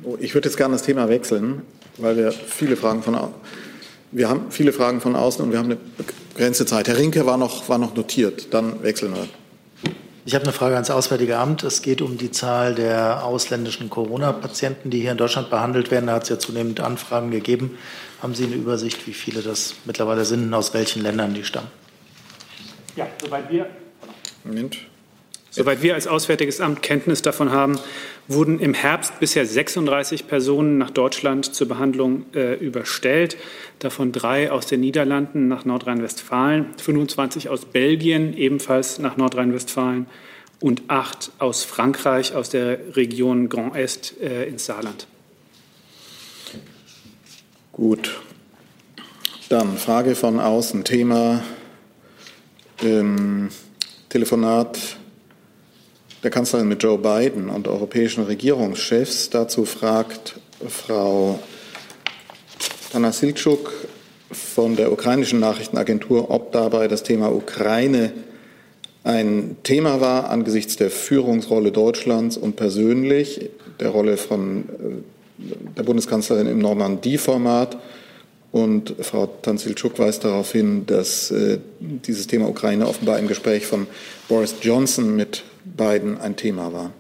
[0.04, 1.64] Oh, ich würde jetzt gerne das Thema wechseln,
[1.98, 3.18] weil wir viele Fragen von
[4.12, 5.78] wir haben viele Fragen von außen und wir haben eine
[6.34, 6.88] begrenzte Zeit.
[6.88, 8.54] Herr Rinke war noch, war noch notiert.
[8.54, 9.28] Dann wechseln wir.
[10.28, 11.64] Ich habe eine Frage ans Auswärtige Amt.
[11.64, 16.08] Es geht um die Zahl der ausländischen Corona-Patienten, die hier in Deutschland behandelt werden.
[16.08, 17.78] Da hat es ja zunehmend Anfragen gegeben.
[18.22, 21.70] Haben Sie eine Übersicht, wie viele das mittlerweile sind und aus welchen Ländern die stammen?
[22.98, 23.68] Ja, soweit wir,
[24.44, 24.80] Moment.
[25.58, 27.80] Soweit wir als Auswärtiges Amt Kenntnis davon haben,
[28.28, 33.38] wurden im Herbst bisher 36 Personen nach Deutschland zur Behandlung äh, überstellt,
[33.80, 40.06] davon drei aus den Niederlanden nach Nordrhein-Westfalen, 25 aus Belgien ebenfalls nach Nordrhein-Westfalen
[40.60, 45.08] und acht aus Frankreich aus der Region Grand Est äh, ins Saarland.
[47.72, 48.22] Gut.
[49.50, 50.84] Dann Frage von außen.
[50.84, 51.42] Thema
[52.84, 53.50] ähm,
[54.10, 54.98] Telefonat
[56.24, 59.30] der Kanzlerin mit Joe Biden und europäischen Regierungschefs.
[59.30, 61.40] Dazu fragt Frau
[62.92, 63.72] Tanasilczuk
[64.32, 68.12] von der ukrainischen Nachrichtenagentur, ob dabei das Thema Ukraine
[69.04, 73.50] ein Thema war angesichts der Führungsrolle Deutschlands und persönlich
[73.80, 75.44] der Rolle von äh,
[75.78, 77.78] der Bundeskanzlerin im Normandie-Format.
[78.52, 83.88] Und Frau Tanzilczuk weist darauf hin, dass äh, dieses Thema Ukraine offenbar im Gespräch von
[84.28, 85.44] Boris Johnson mit
[85.76, 86.92] Biden ein Thema war.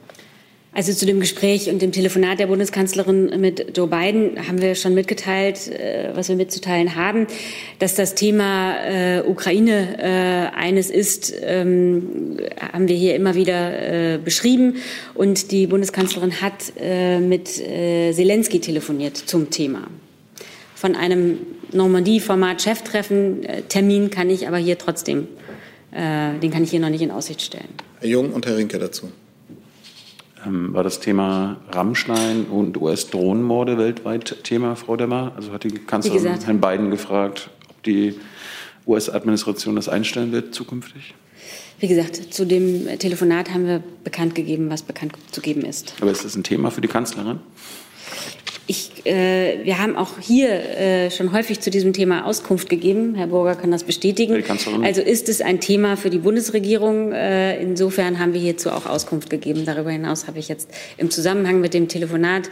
[0.78, 4.94] Also zu dem Gespräch und dem Telefonat der Bundeskanzlerin mit Joe Biden haben wir schon
[4.94, 7.26] mitgeteilt, äh, was wir mitzuteilen haben,
[7.80, 12.38] dass das Thema äh, Ukraine äh, eines ist, ähm,
[12.72, 14.76] haben wir hier immer wieder beschrieben.
[15.16, 16.74] Und die Bundeskanzlerin hat
[17.22, 19.88] mit Zelensky telefoniert zum Thema.
[20.76, 21.40] Von einem
[21.72, 25.28] Normandie-Format Cheftreffen Termin kann ich aber hier trotzdem,
[25.92, 27.87] den kann ich hier noch nicht in Aussicht stellen.
[28.00, 29.12] Herr Jung und Herr Rinke dazu.
[30.46, 35.34] Ähm, war das Thema Rammstein und US-Drohnenmorde weltweit Thema, Frau Demmer?
[35.36, 38.14] Also hat die Kanzlerin Herrn Biden gefragt, ob die
[38.86, 41.16] US-Administration das einstellen wird zukünftig?
[41.80, 45.96] Wie gesagt, zu dem Telefonat haben wir bekannt gegeben, was bekannt zu geben ist.
[46.00, 47.40] Aber ist das ein Thema für die Kanzlerin?
[48.70, 53.16] Ich, äh, wir haben auch hier äh, schon häufig zu diesem Thema Auskunft gegeben.
[53.16, 54.44] Herr Burger kann das bestätigen.
[54.84, 57.14] Also ist es ein Thema für die Bundesregierung.
[57.14, 59.64] Äh, insofern haben wir hierzu auch Auskunft gegeben.
[59.66, 62.50] Darüber hinaus habe ich jetzt im Zusammenhang mit dem Telefonat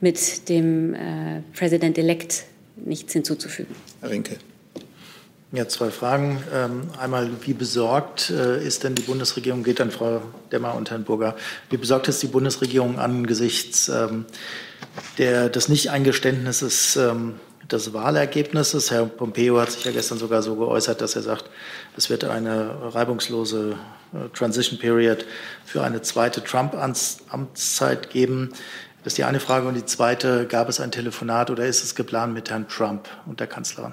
[0.00, 2.44] mit dem äh, President-elect
[2.76, 3.74] nichts hinzuzufügen.
[4.00, 4.36] Herr Rinke.
[5.52, 6.42] Ja, zwei Fragen.
[6.52, 10.20] Ähm, einmal, wie besorgt äh, ist denn die Bundesregierung, geht an Frau
[10.52, 11.36] Demmer und Herrn Burger,
[11.70, 14.26] wie besorgt ist die Bundesregierung angesichts ähm,
[15.18, 17.34] der, des Nicht-Eingeständnisses ähm,
[17.70, 18.90] des Wahlergebnisses.
[18.90, 21.50] Herr Pompeo hat sich ja gestern sogar so geäußert, dass er sagt,
[21.96, 23.76] es wird eine reibungslose
[24.12, 25.26] äh, Transition Period
[25.64, 28.50] für eine zweite Trump-Amtszeit geben.
[29.02, 29.68] Das ist die eine Frage.
[29.68, 33.40] Und die zweite, gab es ein Telefonat oder ist es geplant mit Herrn Trump und
[33.40, 33.92] der Kanzlerin?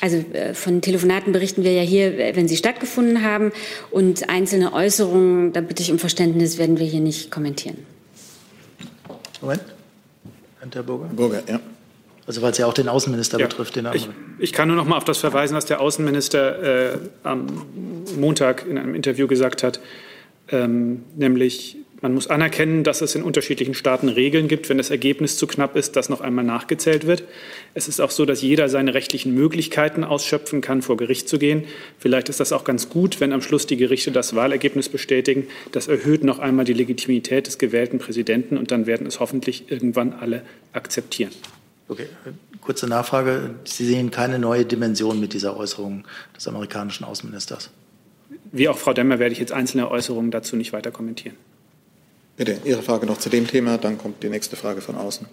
[0.00, 3.52] Also äh, von Telefonaten berichten wir ja hier, wenn sie stattgefunden haben.
[3.90, 7.78] Und einzelne Äußerungen, da bitte ich um Verständnis, werden wir hier nicht kommentieren.
[9.40, 9.75] Moment.
[10.74, 11.08] Herr Burger?
[11.14, 11.60] Burger, ja.
[12.26, 13.76] Also weil es ja auch den Außenminister ja, betrifft.
[13.76, 14.08] Den ich,
[14.38, 17.46] ich, kann nur noch mal auf das verweisen, was der Außenminister äh, am
[18.18, 19.80] Montag in einem Interview gesagt hat,
[20.48, 25.38] ähm, nämlich man muss anerkennen, dass es in unterschiedlichen Staaten Regeln gibt, wenn das Ergebnis
[25.38, 27.24] zu knapp ist, dass noch einmal nachgezählt wird.
[27.74, 31.64] Es ist auch so, dass jeder seine rechtlichen Möglichkeiten ausschöpfen kann, vor Gericht zu gehen.
[31.98, 35.48] Vielleicht ist das auch ganz gut, wenn am Schluss die Gerichte das Wahlergebnis bestätigen.
[35.72, 40.12] Das erhöht noch einmal die Legitimität des gewählten Präsidenten und dann werden es hoffentlich irgendwann
[40.12, 40.42] alle
[40.72, 41.32] akzeptieren.
[41.88, 42.06] Okay,
[42.60, 43.56] kurze Nachfrage.
[43.64, 46.04] Sie sehen keine neue Dimension mit dieser Äußerung
[46.36, 47.72] des amerikanischen Außenministers?
[48.52, 51.34] Wie auch Frau Demmer werde ich jetzt einzelne Äußerungen dazu nicht weiter kommentieren.
[52.36, 55.26] Bitte, Ihre Frage noch zu dem Thema, dann kommt die nächste Frage von außen.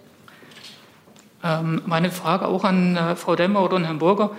[1.42, 4.30] Ähm, meine Frage auch an äh, Frau Demmer oder an Herrn Burger.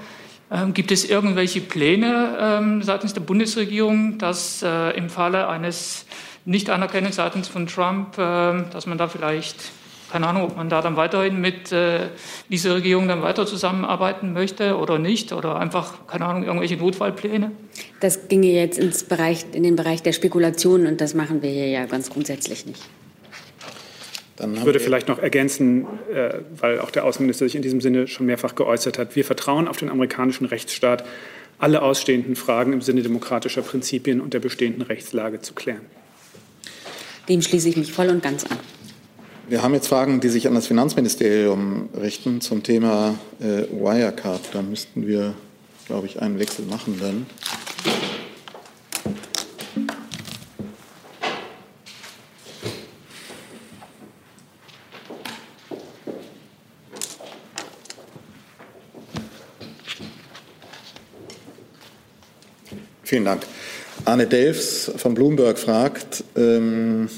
[0.51, 6.05] Ähm, gibt es irgendwelche Pläne ähm, seitens der Bundesregierung, dass äh, im Falle eines
[6.45, 9.71] Nichtanerkennens seitens von Trump, dass man da vielleicht
[10.15, 12.07] keine Ahnung, ob man da dann weiterhin mit äh,
[12.49, 17.51] dieser Regierung dann weiter zusammenarbeiten möchte oder nicht oder einfach, keine Ahnung, irgendwelche Notfallpläne?
[17.99, 21.67] Das ginge jetzt ins Bereich, in den Bereich der Spekulation und das machen wir hier
[21.67, 22.81] ja ganz grundsätzlich nicht.
[24.39, 28.25] ich würde vielleicht noch ergänzen, äh, weil auch der Außenminister sich in diesem Sinne schon
[28.25, 29.17] mehrfach geäußert hat.
[29.17, 31.03] Wir vertrauen auf den amerikanischen Rechtsstaat,
[31.59, 35.81] alle ausstehenden Fragen im Sinne demokratischer Prinzipien und der bestehenden Rechtslage zu klären.
[37.27, 38.59] Dem schließe ich mich voll und ganz an.
[39.47, 44.41] Wir haben jetzt Fragen, die sich an das Finanzministerium richten zum Thema äh, Wirecard.
[44.53, 45.35] Da müssten wir,
[45.85, 47.27] glaube ich, einen Wechsel machen dann.
[63.03, 63.43] Vielen Dank.
[64.05, 67.09] Arne Delfs von Bloomberg fragt, ähm,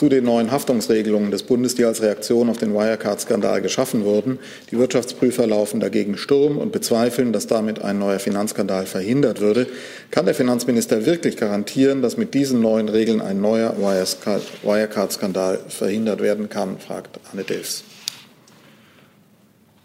[0.00, 4.38] zu den neuen Haftungsregelungen des Bundes, die als Reaktion auf den Wirecard-Skandal geschaffen wurden.
[4.70, 9.66] Die Wirtschaftsprüfer laufen dagegen Sturm und bezweifeln, dass damit ein neuer Finanzskandal verhindert würde.
[10.10, 16.48] Kann der Finanzminister wirklich garantieren, dass mit diesen neuen Regeln ein neuer Wirecard-Skandal verhindert werden
[16.48, 17.84] kann, fragt Anne Delfs.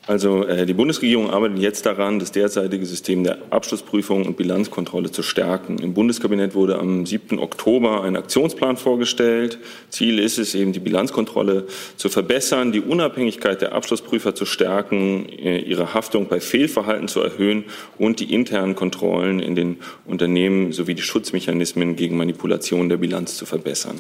[0.08, 5.24] Also äh, die Bundesregierung arbeitet jetzt daran, das derzeitige System der Abschlussprüfung und Bilanzkontrolle zu
[5.24, 5.80] stärken.
[5.80, 7.40] Im Bundeskabinett wurde am 7.
[7.40, 9.58] Oktober ein Aktionsplan vorgestellt.
[9.90, 11.66] Ziel ist es eben, die Bilanzkontrolle
[11.98, 17.64] zu verbessern, die Unabhängigkeit der Abschlussprüfer zu stärken, äh, ihre Haftung bei Fehlverhalten zu erhöhen
[17.98, 23.48] und die internen Kontrollen in den Unternehmen sowie die Schutzmechanismen gegen Manipulation der Bilanz zu
[23.48, 24.00] verbessern.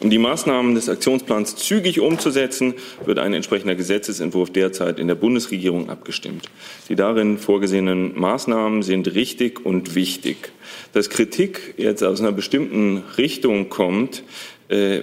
[0.00, 2.72] Um die Maßnahmen des Aktionsplans zügig umzusetzen,
[3.04, 6.46] wird ein entsprechender Gesetzesentwurf derzeit in der Bundesregierung abgestimmt.
[6.88, 10.52] Die darin vorgesehenen Maßnahmen sind richtig und wichtig.
[10.94, 14.22] Dass Kritik jetzt aus einer bestimmten Richtung kommt,
[14.68, 15.00] äh,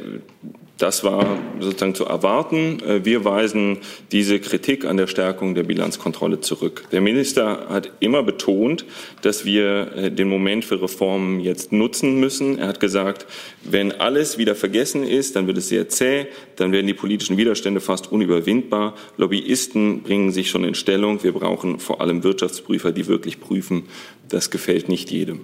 [0.77, 2.79] das war sozusagen zu erwarten.
[2.81, 3.79] Äh, wir weisen
[4.11, 6.85] diese Kritik an der Stärkung der Bilanzkontrolle zurück.
[6.91, 8.85] Der Minister hat immer betont,
[9.21, 12.59] dass wir äh, den Moment für Reformen jetzt nutzen müssen.
[12.59, 13.25] Er hat gesagt,
[13.63, 17.81] wenn alles wieder vergessen ist, dann wird es sehr zäh, dann werden die politischen Widerstände
[17.81, 18.95] fast unüberwindbar.
[19.17, 21.23] Lobbyisten bringen sich schon in Stellung.
[21.23, 23.83] Wir brauchen vor allem Wirtschaftsprüfer, die wirklich prüfen.
[24.29, 25.41] Das gefällt nicht jedem.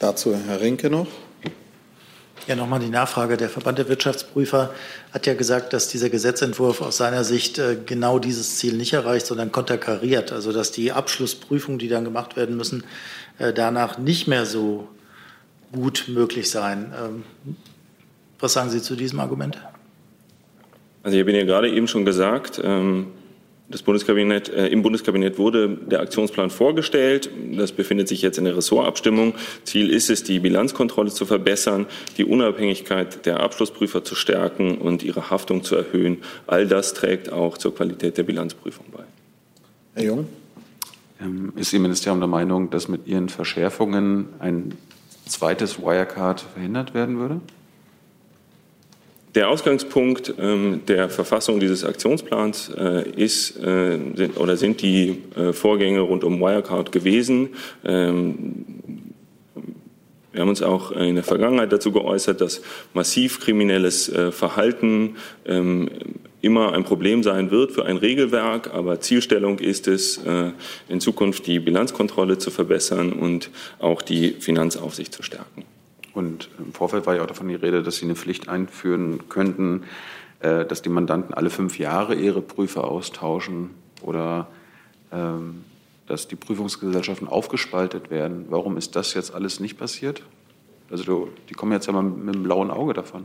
[0.00, 1.06] Dazu Herr Rinke noch.
[2.46, 3.38] Ja, nochmal die Nachfrage.
[3.38, 4.74] Der Verband der Wirtschaftsprüfer
[5.12, 9.24] hat ja gesagt, dass dieser Gesetzentwurf aus seiner Sicht äh, genau dieses Ziel nicht erreicht,
[9.24, 10.30] sondern konterkariert.
[10.30, 12.84] Also dass die Abschlussprüfungen, die dann gemacht werden müssen,
[13.38, 14.88] äh, danach nicht mehr so
[15.72, 16.92] gut möglich seien.
[17.02, 17.24] Ähm,
[18.40, 19.58] was sagen Sie zu diesem Argument?
[21.02, 23.06] Also ich habe Ihnen ja gerade eben schon gesagt, ähm,
[23.68, 27.30] das Bundeskabinett, äh, Im Bundeskabinett wurde der Aktionsplan vorgestellt.
[27.56, 29.34] Das befindet sich jetzt in der Ressortabstimmung.
[29.64, 31.86] Ziel ist es, die Bilanzkontrolle zu verbessern,
[32.18, 36.18] die Unabhängigkeit der Abschlussprüfer zu stärken und ihre Haftung zu erhöhen.
[36.46, 39.04] All das trägt auch zur Qualität der Bilanzprüfung bei.
[39.94, 40.26] Herr Jung?
[41.22, 44.74] Ähm, ist Ihr Ministerium der Meinung, dass mit Ihren Verschärfungen ein
[45.26, 47.40] zweites Wirecard verhindert werden würde?
[49.34, 55.52] Der Ausgangspunkt ähm, der Verfassung dieses Aktionsplans äh, ist äh, sind, oder sind die äh,
[55.52, 57.48] Vorgänge rund um Wirecard gewesen.
[57.84, 58.64] Ähm,
[60.30, 62.60] wir haben uns auch in der Vergangenheit dazu geäußert, dass
[62.92, 65.14] massiv kriminelles Verhalten
[65.46, 65.88] ähm,
[66.40, 70.20] immer ein Problem sein wird für ein Regelwerk, aber Zielstellung ist es,
[70.88, 75.64] in Zukunft die Bilanzkontrolle zu verbessern und auch die Finanzaufsicht zu stärken.
[76.14, 79.82] Und im Vorfeld war ja auch davon die Rede, dass Sie eine Pflicht einführen könnten,
[80.40, 83.70] äh, dass die Mandanten alle fünf Jahre ihre Prüfer austauschen
[84.02, 84.46] oder
[85.12, 85.64] ähm,
[86.06, 88.46] dass die Prüfungsgesellschaften aufgespaltet werden.
[88.50, 90.22] Warum ist das jetzt alles nicht passiert?
[90.90, 93.24] Also die kommen jetzt ja mal mit dem blauen Auge davon.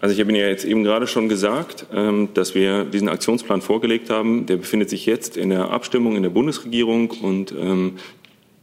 [0.00, 3.60] Also ich habe Ihnen ja jetzt eben gerade schon gesagt, ähm, dass wir diesen Aktionsplan
[3.60, 4.46] vorgelegt haben.
[4.46, 7.96] Der befindet sich jetzt in der Abstimmung in der Bundesregierung und ähm,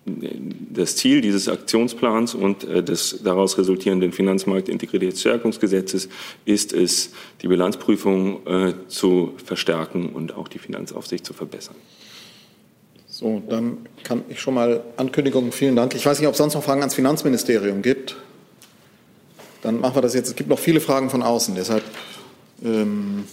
[0.06, 6.10] das Ziel dieses Aktionsplans und äh, des daraus resultierenden Finanzmarktintegritätsstärkungsgesetzes
[6.46, 11.76] ist es, die Bilanzprüfung äh, zu verstärken und auch die Finanzaufsicht zu verbessern.
[13.08, 15.52] So, dann kann ich schon mal Ankündigungen.
[15.52, 15.96] Vielen Dank.
[15.96, 18.16] Ich weiß nicht, ob es sonst noch Fragen ans Finanzministerium gibt.
[19.62, 20.28] Dann machen wir das jetzt.
[20.28, 21.56] Es gibt noch viele Fragen von außen.
[21.56, 21.84] Deshalb
[22.64, 23.24] ähm,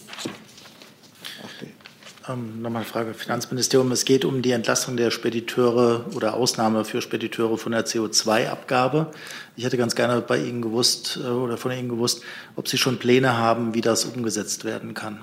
[2.32, 3.92] ähm, nochmal eine Frage, Finanzministerium.
[3.92, 9.10] Es geht um die Entlastung der Spediteure oder Ausnahme für Spediteure von der CO2-Abgabe.
[9.56, 12.22] Ich hätte ganz gerne bei Ihnen gewusst äh, oder von Ihnen gewusst,
[12.56, 15.20] ob Sie schon Pläne haben, wie das umgesetzt werden kann.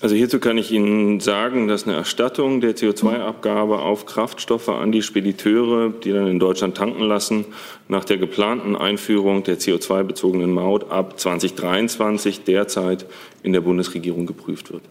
[0.00, 5.02] Also hierzu kann ich Ihnen sagen, dass eine Erstattung der CO2-Abgabe auf Kraftstoffe an die
[5.02, 7.46] Spediteure, die dann in Deutschland tanken lassen,
[7.88, 13.06] nach der geplanten Einführung der CO2-bezogenen Maut ab 2023 derzeit
[13.42, 14.82] in der Bundesregierung geprüft wird.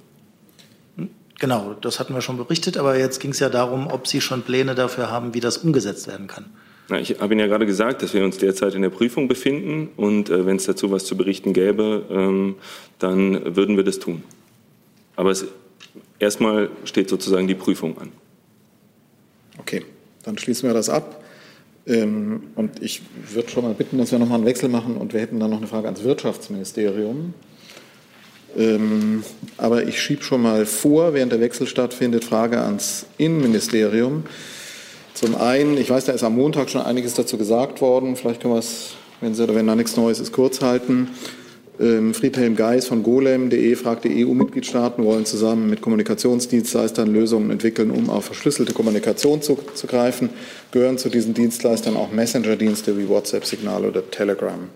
[1.39, 4.41] Genau, das hatten wir schon berichtet, aber jetzt ging es ja darum, ob Sie schon
[4.41, 6.45] Pläne dafür haben, wie das umgesetzt werden kann.
[6.89, 9.89] Na, ich habe Ihnen ja gerade gesagt, dass wir uns derzeit in der Prüfung befinden
[9.95, 12.55] und äh, wenn es dazu was zu berichten gäbe, ähm,
[12.99, 14.23] dann würden wir das tun.
[15.17, 15.45] Aber es,
[16.19, 18.13] erstmal steht sozusagen die Prüfung an.
[19.57, 19.83] Okay,
[20.23, 21.21] dann schließen wir das ab.
[21.85, 23.01] Ähm, und ich
[23.31, 25.57] würde schon mal bitten, dass wir nochmal einen Wechsel machen und wir hätten dann noch
[25.57, 27.33] eine Frage ans Wirtschaftsministerium.
[28.57, 29.23] Ähm,
[29.57, 34.23] aber ich schiebe schon mal vor, während der Wechsel stattfindet, Frage ans Innenministerium.
[35.13, 38.15] Zum einen, ich weiß, da ist am Montag schon einiges dazu gesagt worden.
[38.15, 41.09] Vielleicht können wir es, wenn, Sie, wenn da nichts Neues ist, kurz halten.
[41.79, 48.09] Ähm, Friedhelm Geis von golem.de fragt, die EU-Mitgliedstaaten wollen zusammen mit Kommunikationsdienstleistern Lösungen entwickeln, um
[48.09, 50.29] auf verschlüsselte Kommunikation zuzugreifen.
[50.71, 54.69] Gehören zu diesen Dienstleistern auch Messenger-Dienste wie WhatsApp-Signal oder Telegram?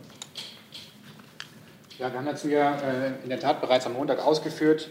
[1.97, 4.89] Ja, wir haben dazu ja äh, in der Tat bereits am Montag ausgeführt.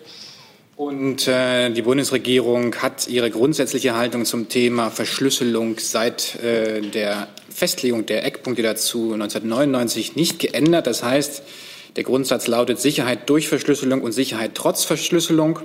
[0.77, 8.07] Und äh, die Bundesregierung hat ihre grundsätzliche Haltung zum Thema Verschlüsselung seit äh, der Festlegung
[8.07, 10.87] der Eckpunkte dazu 1999 nicht geändert.
[10.87, 11.43] Das heißt,
[11.97, 15.61] der Grundsatz lautet Sicherheit durch Verschlüsselung und Sicherheit trotz Verschlüsselung.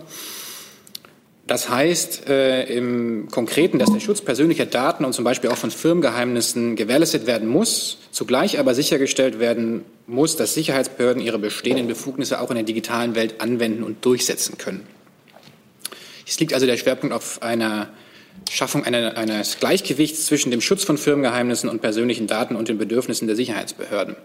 [1.48, 5.70] Das heißt äh, im Konkreten, dass der Schutz persönlicher Daten und zum Beispiel auch von
[5.70, 12.50] Firmengeheimnissen gewährleistet werden muss, zugleich aber sichergestellt werden muss, dass Sicherheitsbehörden ihre bestehenden Befugnisse auch
[12.50, 14.88] in der digitalen Welt anwenden und durchsetzen können.
[16.28, 17.90] Es liegt also der Schwerpunkt auf einer
[18.50, 23.36] Schaffung eines Gleichgewichts zwischen dem Schutz von Firmengeheimnissen und persönlichen Daten und den Bedürfnissen der
[23.36, 24.16] Sicherheitsbehörden.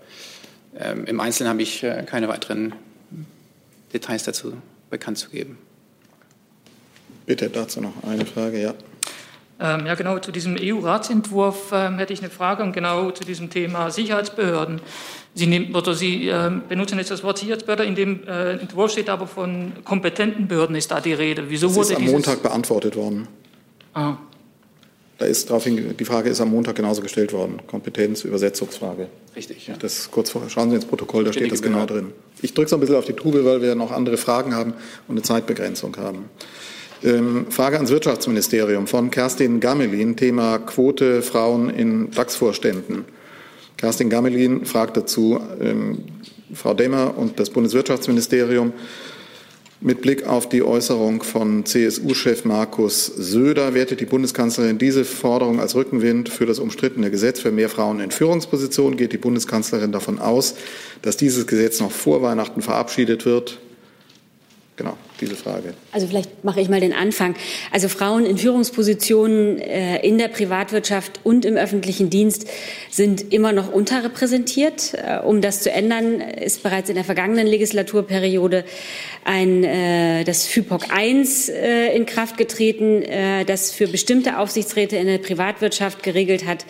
[0.79, 2.75] Ähm, Im Einzelnen habe ich äh, keine weiteren
[3.93, 4.55] Details dazu
[4.89, 5.59] bekannt zu geben.
[7.27, 8.75] Bitte dazu noch eine Frage, ja.
[9.63, 13.51] Ähm, ja, genau, zu diesem EU-Ratsentwurf ähm, hätte ich eine Frage und genau zu diesem
[13.51, 14.81] Thema Sicherheitsbehörden.
[15.35, 19.11] Sie, nehmen, oder Sie ähm, benutzen jetzt das Wort Sicherheitsbehörde, in dem äh, Entwurf steht
[19.11, 21.51] aber von kompetenten Behörden ist da die Rede.
[21.51, 23.29] Wieso das wurde ist am Montag beantwortet worden.
[23.93, 24.17] Ah.
[25.21, 27.61] Da ist darauf die Frage ist am Montag genauso gestellt worden.
[27.67, 29.09] Kompetenz, Übersetzungsfrage.
[29.37, 29.77] Richtig, ja.
[29.79, 32.13] Das kurz vor, schauen Sie ins Protokoll, da steht das genau drin.
[32.41, 34.73] Ich drücke so ein bisschen auf die Tube, weil wir noch andere Fragen haben
[35.09, 36.25] und eine Zeitbegrenzung haben.
[37.05, 43.05] Ähm, Frage ans Wirtschaftsministerium von Kerstin Gamelin, Thema Quote Frauen in DAX-Vorständen.
[43.77, 45.99] Kerstin Gamelin fragt dazu ähm,
[46.55, 48.73] Frau Demmer und das Bundeswirtschaftsministerium,
[49.81, 55.75] mit Blick auf die Äußerung von CSU-Chef Markus Söder wertet die Bundeskanzlerin diese Forderung als
[55.75, 58.99] Rückenwind für das umstrittene Gesetz für mehr Frauen in Führungspositionen.
[58.99, 60.55] Geht die Bundeskanzlerin davon aus,
[61.01, 63.59] dass dieses Gesetz noch vor Weihnachten verabschiedet wird?
[64.77, 65.75] Genau, diese Frage.
[65.93, 67.35] Also vielleicht mache ich mal den Anfang.
[67.71, 72.47] Also Frauen in Führungspositionen äh, in der Privatwirtschaft und im öffentlichen Dienst
[72.91, 74.95] sind immer noch unterrepräsentiert.
[74.95, 78.65] Äh, um das zu ändern, ist bereits in der vergangenen Legislaturperiode
[79.25, 85.07] ein, äh, das FIPOC I äh, in Kraft getreten, äh, das für bestimmte Aufsichtsräte in
[85.07, 86.65] der Privatwirtschaft geregelt hat,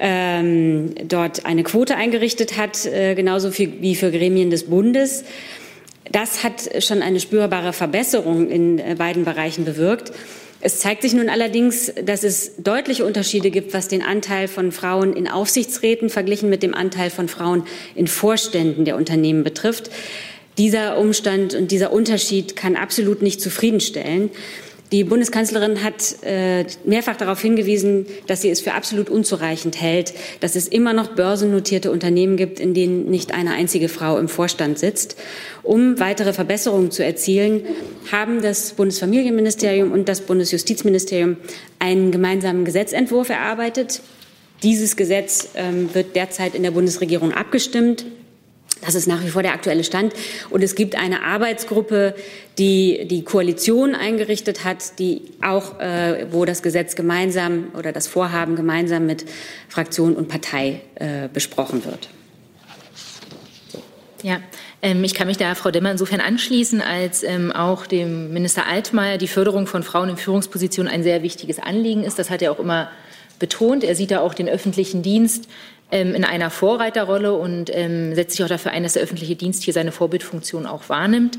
[0.00, 5.24] ähm, dort eine Quote eingerichtet hat, äh, genauso viel wie für Gremien des Bundes.
[6.12, 10.12] Das hat schon eine spürbare Verbesserung in äh, beiden Bereichen bewirkt.
[10.60, 15.12] Es zeigt sich nun allerdings, dass es deutliche Unterschiede gibt, was den Anteil von Frauen
[15.12, 19.90] in Aufsichtsräten verglichen mit dem Anteil von Frauen in Vorständen der Unternehmen betrifft.
[20.56, 24.30] Dieser Umstand und dieser Unterschied kann absolut nicht zufriedenstellen.
[24.90, 30.56] Die Bundeskanzlerin hat äh, mehrfach darauf hingewiesen, dass sie es für absolut unzureichend hält, dass
[30.56, 35.16] es immer noch börsennotierte Unternehmen gibt, in denen nicht eine einzige Frau im Vorstand sitzt.
[35.62, 37.62] Um weitere Verbesserungen zu erzielen,
[38.10, 41.36] haben das Bundesfamilienministerium und das Bundesjustizministerium
[41.78, 44.00] einen gemeinsamen Gesetzentwurf erarbeitet.
[44.62, 48.06] Dieses Gesetz ähm, wird derzeit in der Bundesregierung abgestimmt.
[48.80, 50.14] Das ist nach wie vor der aktuelle Stand.
[50.50, 52.14] Und es gibt eine Arbeitsgruppe,
[52.58, 58.56] die die Koalition eingerichtet hat, die auch, äh, wo das Gesetz gemeinsam oder das Vorhaben
[58.56, 59.24] gemeinsam mit
[59.68, 62.08] Fraktion und Partei äh, besprochen wird.
[64.22, 64.40] Ja,
[64.82, 69.18] ähm, ich kann mich da Frau Demmer insofern anschließen, als ähm, auch dem Minister Altmaier
[69.18, 72.18] die Förderung von Frauen in Führungspositionen ein sehr wichtiges Anliegen ist.
[72.18, 72.90] Das hat er auch immer
[73.38, 73.84] betont.
[73.84, 75.48] Er sieht da auch den öffentlichen Dienst
[75.90, 79.72] in einer Vorreiterrolle und ähm, setzt sich auch dafür ein, dass der öffentliche Dienst hier
[79.72, 81.38] seine Vorbildfunktion auch wahrnimmt.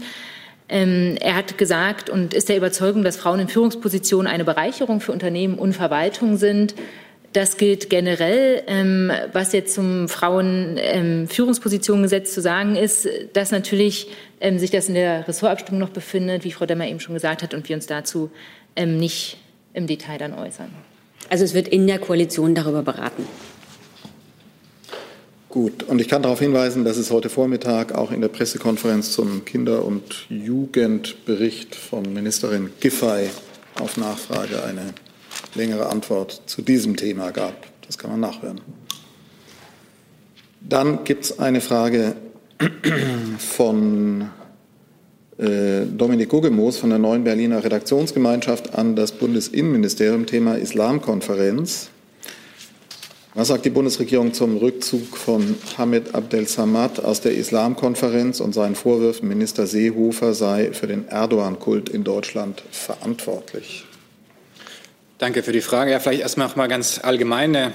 [0.69, 5.11] Ähm, er hat gesagt und ist der Überzeugung, dass Frauen in Führungspositionen eine Bereicherung für
[5.11, 6.75] Unternehmen und Verwaltung sind.
[7.33, 8.63] Das gilt generell.
[8.67, 14.07] Ähm, was jetzt zum Frauenführungspositionengesetz ähm, zu sagen ist, dass natürlich
[14.41, 17.53] ähm, sich das in der Ressortabstimmung noch befindet, wie Frau Demmer eben schon gesagt hat,
[17.53, 18.31] und wir uns dazu
[18.75, 19.37] ähm, nicht
[19.73, 20.71] im Detail dann äußern.
[21.29, 23.27] Also es wird in der Koalition darüber beraten.
[25.49, 29.45] Gut, und ich kann darauf hinweisen, dass es heute Vormittag auch in der Pressekonferenz zum
[29.45, 33.31] Kinder- und Jugendbericht von Ministerin Giffey
[33.79, 34.93] auf Nachfrage eine
[35.55, 37.55] längere Antwort zu diesem Thema gab.
[37.87, 38.61] Das kann man nachhören.
[40.61, 42.15] Dann gibt es eine Frage
[43.39, 44.29] von
[45.39, 51.89] äh, Dominik Guggemoos von der Neuen Berliner Redaktionsgemeinschaft an das Bundesinnenministerium, Thema Islamkonferenz.
[53.39, 58.75] Was sagt die Bundesregierung zum Rückzug von Hamid Abdel Samad aus der Islamkonferenz und seinen
[58.75, 63.85] Vorwürfen, Minister Seehofer sei für den Erdogan-Kult in Deutschland verantwortlich?
[65.19, 65.91] Danke für die Frage.
[65.91, 67.71] Ja, vielleicht erstmal noch mal ganz allgemeine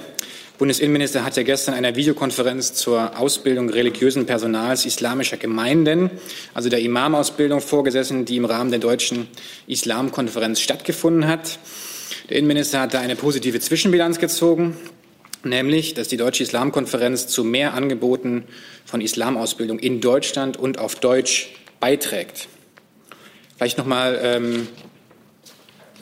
[0.59, 6.11] Bundesinnenminister hat ja gestern in einer Videokonferenz zur Ausbildung religiösen Personals islamischer Gemeinden,
[6.53, 9.29] also der Imamausbildung, vorgesessen, die im Rahmen der deutschen
[9.65, 11.57] Islamkonferenz stattgefunden hat.
[12.29, 14.77] Der Innenminister hat da eine positive Zwischenbilanz gezogen,
[15.45, 18.45] nämlich, dass die Deutsche Islamkonferenz zu mehr Angeboten
[18.85, 22.47] von Islamausbildung in Deutschland und auf Deutsch beiträgt.
[23.57, 24.67] Vielleicht noch mal ähm,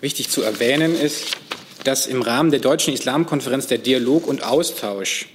[0.02, 1.38] wichtig zu erwähnen ist,
[1.84, 5.28] dass im Rahmen der Deutschen Islamkonferenz der Dialog und Austausch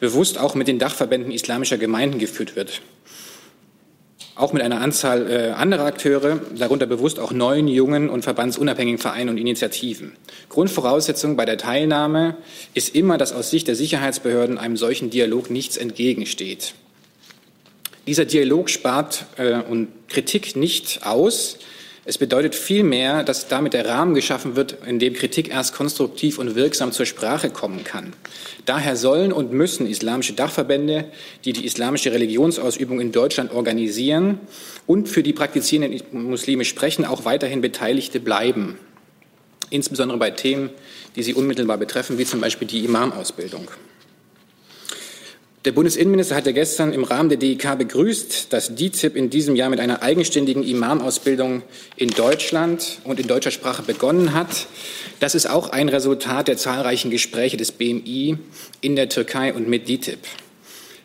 [0.00, 2.80] bewusst auch mit den Dachverbänden islamischer Gemeinden geführt wird.
[4.38, 9.30] Auch mit einer Anzahl äh, anderer Akteure, darunter bewusst auch neuen, jungen und verbandsunabhängigen Vereinen
[9.30, 10.12] und Initiativen.
[10.48, 12.36] Grundvoraussetzung bei der Teilnahme
[12.72, 16.74] ist immer, dass aus Sicht der Sicherheitsbehörden einem solchen Dialog nichts entgegensteht.
[18.06, 21.58] Dieser Dialog spart äh, und Kritik nicht aus,
[22.08, 26.54] es bedeutet vielmehr, dass damit der Rahmen geschaffen wird, in dem Kritik erst konstruktiv und
[26.54, 28.14] wirksam zur Sprache kommen kann.
[28.68, 31.06] Daher sollen und müssen islamische Dachverbände,
[31.46, 34.40] die die islamische Religionsausübung in Deutschland organisieren
[34.86, 38.78] und für die praktizierenden Muslime sprechen, auch weiterhin Beteiligte bleiben.
[39.70, 40.68] Insbesondere bei Themen,
[41.16, 43.68] die sie unmittelbar betreffen, wie zum Beispiel die Imamausbildung.
[45.68, 49.80] Der Bundesinnenminister hatte gestern im Rahmen der DIK begrüßt, dass DIZIP in diesem Jahr mit
[49.80, 51.62] einer eigenständigen Imamausbildung
[51.94, 54.66] in Deutschland und in deutscher Sprache begonnen hat.
[55.20, 58.38] Das ist auch ein Resultat der zahlreichen Gespräche des BMI
[58.80, 60.20] in der Türkei und mit DITIB.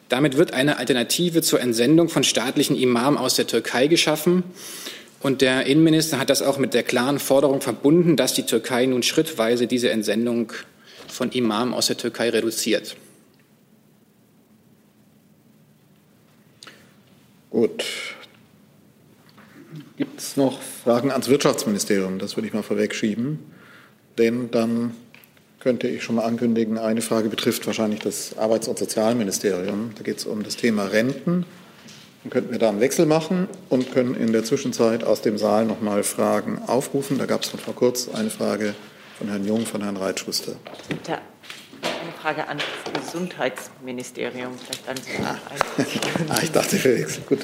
[0.07, 4.45] Damit wird eine Alternative zur Entsendung von staatlichen Imamen aus der Türkei geschaffen.
[5.20, 9.03] Und der Innenminister hat das auch mit der klaren Forderung verbunden, dass die Türkei nun
[9.03, 10.53] schrittweise diese Entsendung
[11.09, 12.95] von Imamen aus der Türkei reduziert.
[17.54, 17.86] Gut.
[19.95, 22.18] Gibt es noch Fragen ans Wirtschaftsministerium?
[22.18, 23.38] Das würde ich mal vorwegschieben.
[24.18, 24.95] Denn dann
[25.60, 29.91] könnte ich schon mal ankündigen, eine Frage betrifft wahrscheinlich das Arbeits- und Sozialministerium.
[29.95, 31.45] Da geht es um das Thema Renten.
[32.24, 35.66] Dann könnten wir da einen Wechsel machen und können in der Zwischenzeit aus dem Saal
[35.66, 37.20] noch mal Fragen aufrufen.
[37.20, 38.74] Da gab es noch vor kurz eine Frage
[39.20, 40.54] von Herrn Jung, von Herrn Reitschuster.
[41.08, 41.33] Ja, eine
[42.24, 44.53] Frage an das Gesundheitsministerium.
[44.57, 45.38] Vielleicht an Sie ah.
[46.30, 47.19] ah, ich dachte, Felix.
[47.28, 47.39] Gut,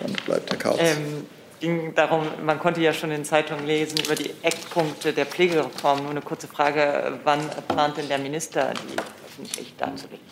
[0.00, 0.78] dann bleibt der Kauz.
[0.80, 1.26] Ähm,
[1.60, 5.98] ging darum, man konnte ja schon in Zeitungen lesen über die Eckpunkte der Pflegereform.
[5.98, 8.96] Nur eine kurze Frage, wann plant denn der Minister, die
[9.26, 10.24] öffentlich darzulegen?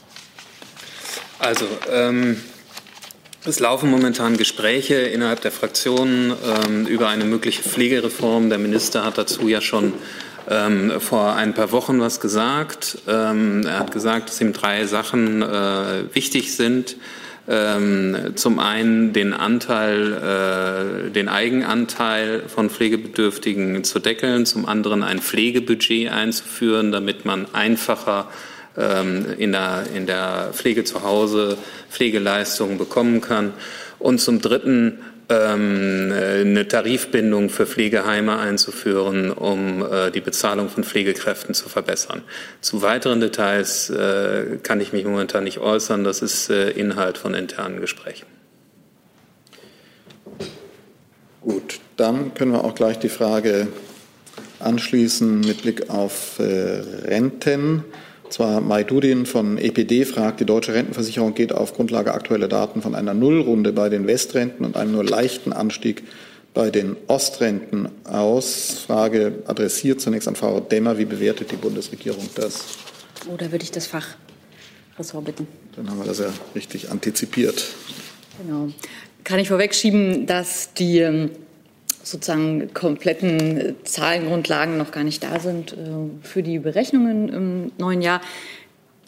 [1.39, 2.41] Also, ähm,
[3.45, 6.33] es laufen momentan Gespräche innerhalb der Fraktionen
[6.67, 8.49] ähm, über eine mögliche Pflegereform.
[8.49, 9.93] Der Minister hat dazu ja schon
[10.51, 12.99] ähm, vor ein paar Wochen was gesagt.
[13.09, 16.97] Ähm, er hat gesagt, dass ihm drei Sachen äh, wichtig sind.
[17.49, 25.19] Ähm, zum einen den Anteil, äh, den Eigenanteil von Pflegebedürftigen zu deckeln, zum anderen ein
[25.19, 28.29] Pflegebudget einzuführen, damit man einfacher
[28.79, 31.59] ähm, in, der, in der Pflege zu Hause
[31.91, 33.53] Pflegeleistungen bekommen kann.
[33.99, 34.99] Und zum Dritten
[35.35, 42.23] eine Tarifbindung für Pflegeheime einzuführen, um äh, die Bezahlung von Pflegekräften zu verbessern.
[42.61, 46.05] Zu weiteren Details äh, kann ich mich momentan nicht äußern.
[46.05, 48.27] Das ist äh, Inhalt von internen Gesprächen.
[51.41, 53.69] Gut, dann können wir auch gleich die Frage
[54.61, 57.83] anschließen mit Blick auf Renten
[58.33, 63.15] zwar Maidudin von EPD fragt, die deutsche Rentenversicherung geht auf Grundlage aktueller Daten von einer
[63.15, 66.03] Nullrunde bei den Westrenten und einem nur leichten Anstieg
[66.55, 68.85] bei den Ostrenten aus.
[68.87, 70.99] Frage adressiert zunächst an Frau Demmer.
[70.99, 72.65] Wie bewertet die Bundesregierung das?
[73.33, 75.47] Oder oh, würde ich das Fachressort bitten?
[75.77, 77.65] Dann haben wir das ja richtig antizipiert.
[78.43, 78.69] Genau.
[79.25, 81.31] Kann ich vorwegschieben, dass die ähm,
[82.03, 85.77] sozusagen kompletten äh, Zahlengrundlagen noch gar nicht da sind äh,
[86.23, 88.21] für die Berechnungen im neuen Jahr.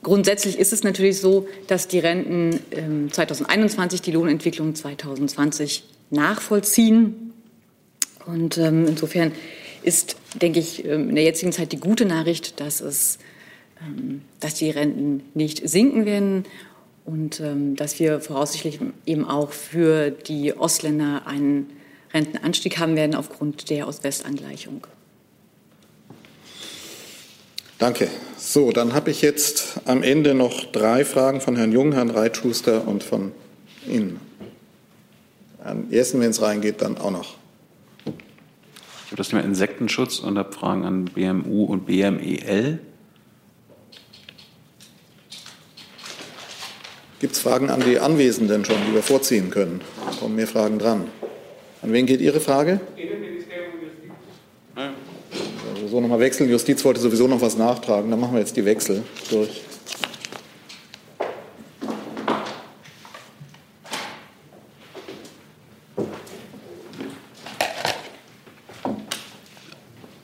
[0.02, 2.60] Grundsätzlich ist es natürlich so, dass die Renten
[3.10, 7.32] 2021 ähm, die Lohnentwicklung 2020 nachvollziehen.
[8.26, 9.32] Und ähm, insofern
[9.82, 13.18] ist, denke ich, ähm, in der jetzigen Zeit die gute Nachricht, dass, es,
[14.40, 16.44] dass die Renten nicht sinken werden
[17.06, 17.42] und
[17.76, 21.68] dass wir voraussichtlich eben auch für die Ostländer einen
[22.14, 24.86] Rentenanstieg haben werden aufgrund der Ost-West-Angleichung.
[27.78, 28.08] Danke.
[28.38, 32.86] So, dann habe ich jetzt am Ende noch drei Fragen von Herrn Jung, Herrn Reitschuster
[32.86, 33.32] und von
[33.86, 34.20] Ihnen.
[35.62, 37.34] Herrn Jessen, wenn es reingeht, dann auch noch.
[38.06, 42.78] Ich habe das Thema Insektenschutz und habe Fragen an BMU und BMEL.
[47.20, 49.80] Gibt es Fragen an die Anwesenden schon, die wir vorziehen können?
[50.04, 51.08] Da kommen mehr Fragen dran.
[51.84, 52.80] An wen geht Ihre Frage?
[52.96, 54.10] Innenministerium und Justiz.
[54.74, 54.94] Ja.
[55.74, 56.48] Also so nochmal wechseln.
[56.48, 58.10] Justiz wollte sowieso noch was nachtragen.
[58.10, 59.60] Dann machen wir jetzt die Wechsel durch.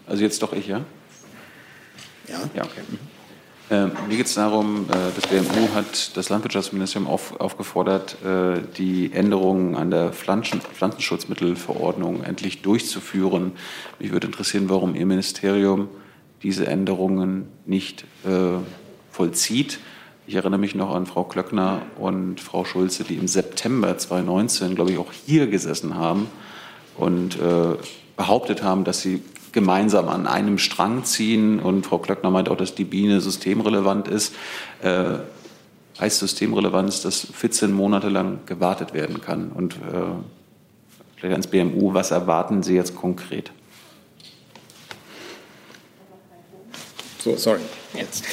[0.06, 0.82] Also jetzt doch ich, ja?
[2.26, 2.40] Ja.
[2.54, 2.80] Ja, okay.
[2.88, 3.19] Mhm.
[3.70, 9.12] Äh, mir geht es darum, äh, das BMU hat das Landwirtschaftsministerium auf, aufgefordert, äh, die
[9.12, 13.52] Änderungen an der Pflanzen, Pflanzenschutzmittelverordnung endlich durchzuführen.
[14.00, 15.88] Mich würde interessieren, warum Ihr Ministerium
[16.42, 18.58] diese Änderungen nicht äh,
[19.12, 19.78] vollzieht.
[20.26, 24.90] Ich erinnere mich noch an Frau Klöckner und Frau Schulze, die im September 2019, glaube
[24.90, 26.26] ich, auch hier gesessen haben
[26.96, 27.76] und äh,
[28.16, 31.60] behauptet haben, dass sie gemeinsam an einem Strang ziehen.
[31.60, 34.34] Und Frau Klöckner meint auch, dass die Biene systemrelevant ist.
[34.82, 35.18] Äh,
[36.00, 39.50] heißt Systemrelevanz, dass 14 Monate lang gewartet werden kann.
[39.52, 39.78] Und äh,
[41.16, 43.52] vielleicht ans BMU, was erwarten Sie jetzt konkret?
[47.18, 47.60] So, sorry.
[47.92, 48.24] Jetzt.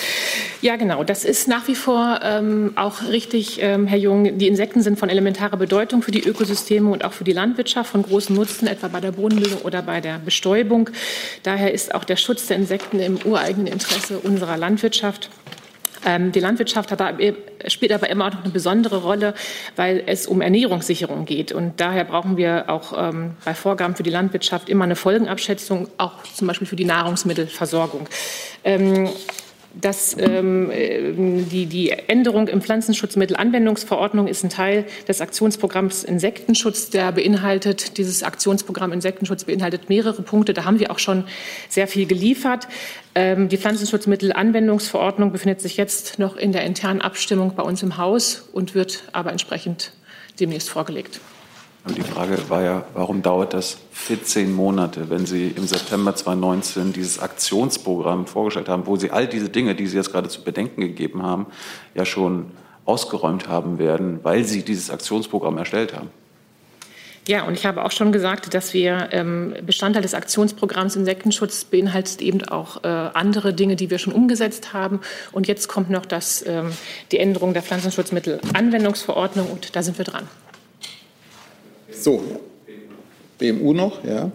[0.62, 1.04] Ja, genau.
[1.04, 4.40] Das ist nach wie vor ähm, auch richtig, ähm, Herr Jung.
[4.40, 8.02] Die Insekten sind von elementarer Bedeutung für die Ökosysteme und auch für die Landwirtschaft von
[8.02, 10.90] großem Nutzen, etwa bei der Bodenbildung oder bei der Bestäubung.
[11.44, 15.30] Daher ist auch der Schutz der Insekten im ureigenen Interesse unserer Landwirtschaft.
[16.06, 17.34] Ähm, die Landwirtschaft e,
[17.68, 19.36] spielt aber immer auch noch eine besondere Rolle,
[19.76, 21.52] weil es um Ernährungssicherung geht.
[21.52, 26.24] Und daher brauchen wir auch ähm, bei Vorgaben für die Landwirtschaft immer eine Folgenabschätzung, auch
[26.24, 28.08] zum Beispiel für die Nahrungsmittelversorgung.
[29.82, 30.72] Dass ähm,
[31.52, 38.92] die, die Änderung im Pflanzenschutzmittelanwendungsverordnung ist ein Teil des Aktionsprogramms Insektenschutz, der beinhaltet, dieses Aktionsprogramm
[38.92, 40.54] Insektenschutz beinhaltet mehrere Punkte.
[40.54, 41.26] Da haben wir auch schon
[41.70, 42.68] sehr viel geliefert.
[43.14, 48.50] Ähm, die Pflanzenschutzmittelanwendungsverordnung befindet sich jetzt noch in der internen Abstimmung bei uns im Haus
[48.54, 49.92] und wird aber entsprechend
[50.40, 51.20] demnächst vorgelegt.
[51.88, 56.92] Und die Frage war ja, warum dauert das 14 Monate, wenn Sie im September 2019
[56.92, 60.82] dieses Aktionsprogramm vorgestellt haben, wo Sie all diese Dinge, die Sie jetzt gerade zu bedenken
[60.82, 61.46] gegeben haben,
[61.96, 62.52] ja schon
[62.84, 66.10] ausgeräumt haben werden, weil Sie dieses Aktionsprogramm erstellt haben?
[67.26, 72.22] Ja, und ich habe auch schon gesagt, dass wir ähm, Bestandteil des Aktionsprogramms Insektenschutz beinhaltet
[72.22, 75.00] eben auch äh, andere Dinge, die wir schon umgesetzt haben.
[75.32, 76.72] Und jetzt kommt noch das, ähm,
[77.12, 80.28] die Änderung der Pflanzenschutzmittelanwendungsverordnung und da sind wir dran.
[82.08, 82.24] So,
[83.38, 84.32] BMU noch, ja.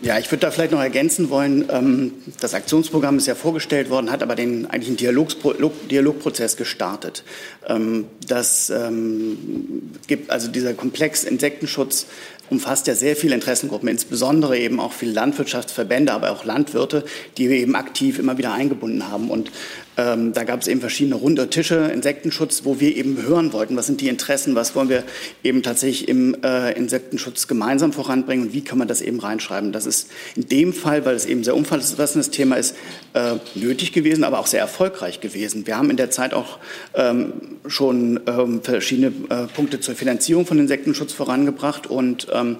[0.00, 4.10] Ja, ich würde da vielleicht noch ergänzen wollen, ähm, das Aktionsprogramm ist ja vorgestellt worden,
[4.10, 7.22] hat aber den eigentlichen Dialogprozess gestartet.
[7.68, 12.06] Ähm, das ähm, gibt also dieser Komplex Insektenschutz
[12.48, 17.04] umfasst ja sehr viele Interessengruppen, insbesondere eben auch viele Landwirtschaftsverbände, aber auch Landwirte,
[17.36, 19.30] die wir eben aktiv immer wieder eingebunden haben.
[19.30, 19.52] Und
[20.00, 23.86] ähm, da gab es eben verschiedene runde Tische, Insektenschutz, wo wir eben hören wollten, was
[23.86, 25.04] sind die Interessen, was wollen wir
[25.44, 29.72] eben tatsächlich im äh, Insektenschutz gemeinsam voranbringen und wie kann man das eben reinschreiben.
[29.72, 32.76] Das ist in dem Fall, weil es eben sehr umfassendes Thema ist,
[33.12, 35.66] äh, nötig gewesen, aber auch sehr erfolgreich gewesen.
[35.66, 36.58] Wir haben in der Zeit auch
[36.94, 37.32] ähm,
[37.66, 42.56] schon ähm, verschiedene äh, Punkte zur Finanzierung von Insektenschutz vorangebracht und ähm,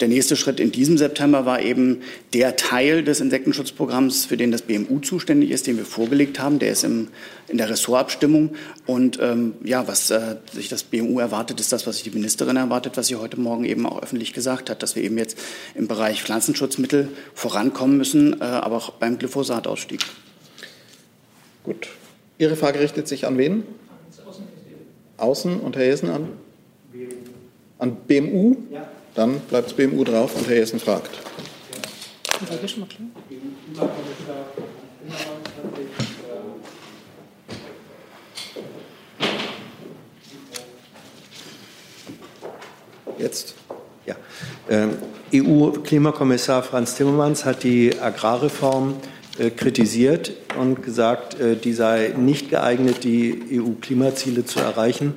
[0.00, 2.02] der nächste Schritt in diesem September war eben
[2.34, 6.58] der Teil des Insektenschutzprogramms, für den das BMU zuständig ist, den wir vorgelegt haben.
[6.58, 7.08] Der ist im,
[7.48, 8.56] in der Ressortabstimmung.
[8.84, 12.56] Und ähm, ja, was äh, sich das BMU erwartet, ist das, was sich die Ministerin
[12.56, 15.38] erwartet, was sie heute Morgen eben auch öffentlich gesagt hat, dass wir eben jetzt
[15.74, 20.00] im Bereich Pflanzenschutzmittel vorankommen müssen, äh, aber auch beim Glyphosatausstieg.
[21.64, 21.88] Gut.
[22.38, 23.62] Ihre Frage richtet sich an wen?
[25.16, 26.28] Außen und Herr Jessen an?
[27.78, 28.56] An BMU?
[28.70, 28.86] Ja.
[29.16, 31.10] Dann bleibt das BMU drauf und Herr Jessen fragt.
[43.18, 43.54] Jetzt.
[44.04, 44.16] Ja.
[44.68, 44.98] Ähm,
[45.32, 48.96] EU-Klimakommissar Franz Timmermans hat die Agrarreform
[49.38, 55.14] äh, kritisiert und gesagt, äh, die sei nicht geeignet, die EU-Klimaziele zu erreichen.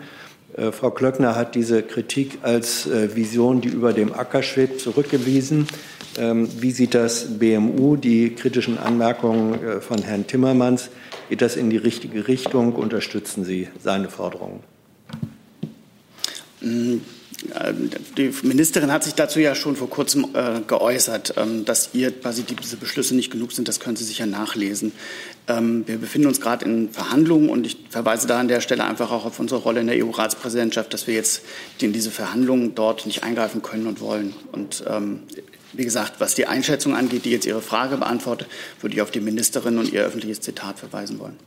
[0.60, 5.68] Äh, Frau Klöckner hat diese Kritik als äh, Vision, die über dem Acker schwebt, zurückgewiesen.
[6.18, 10.90] Ähm, wie sieht das BMU, die kritischen Anmerkungen äh, von Herrn Timmermans?
[11.30, 12.74] Geht das in die richtige Richtung?
[12.74, 14.62] Unterstützen Sie seine Forderungen?
[17.46, 22.12] Mm, die Ministerin hat sich dazu ja schon vor kurzem äh, geäußert, ähm, dass ihr
[22.12, 23.68] quasi diese Beschlüsse nicht genug sind.
[23.68, 24.92] Das können Sie sicher nachlesen.
[25.48, 29.12] Ähm, wir befinden uns gerade in Verhandlungen und ich verweise da an der Stelle einfach
[29.12, 31.42] auch auf unsere Rolle in der EU-Ratspräsidentschaft, dass wir jetzt
[31.80, 34.34] in diese Verhandlungen dort nicht eingreifen können und wollen.
[34.52, 35.22] Und ähm,
[35.74, 38.48] wie gesagt, was die Einschätzung angeht, die jetzt Ihre Frage beantwortet,
[38.82, 41.38] würde ich auf die Ministerin und ihr öffentliches Zitat verweisen wollen.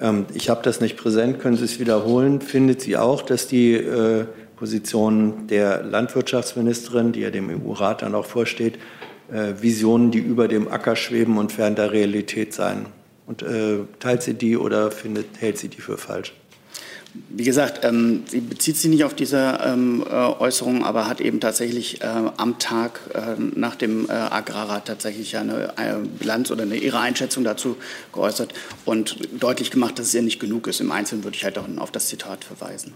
[0.00, 1.40] Ähm, ich habe das nicht präsent.
[1.40, 2.40] Können Sie es wiederholen?
[2.40, 4.26] Findet sie auch, dass die äh,
[4.60, 8.78] Position der Landwirtschaftsministerin, die ja dem EU-Rat dann auch vorsteht,
[9.32, 12.84] äh, Visionen, die über dem Acker schweben und fern der Realität sein.
[13.26, 16.34] Und äh, teilt sie die oder findet, hält sie die für falsch?
[17.30, 21.40] Wie gesagt, ähm, sie bezieht sich nicht auf diese ähm, äh, Äußerung, aber hat eben
[21.40, 22.06] tatsächlich äh,
[22.36, 27.44] am Tag äh, nach dem äh, Agrarrat tatsächlich eine, eine, Bilanz oder eine, ihre Einschätzung
[27.44, 27.78] dazu
[28.12, 28.52] geäußert
[28.84, 30.80] und deutlich gemacht, dass es ihr nicht genug ist.
[30.80, 32.92] Im Einzelnen würde ich halt auch auf das Zitat verweisen.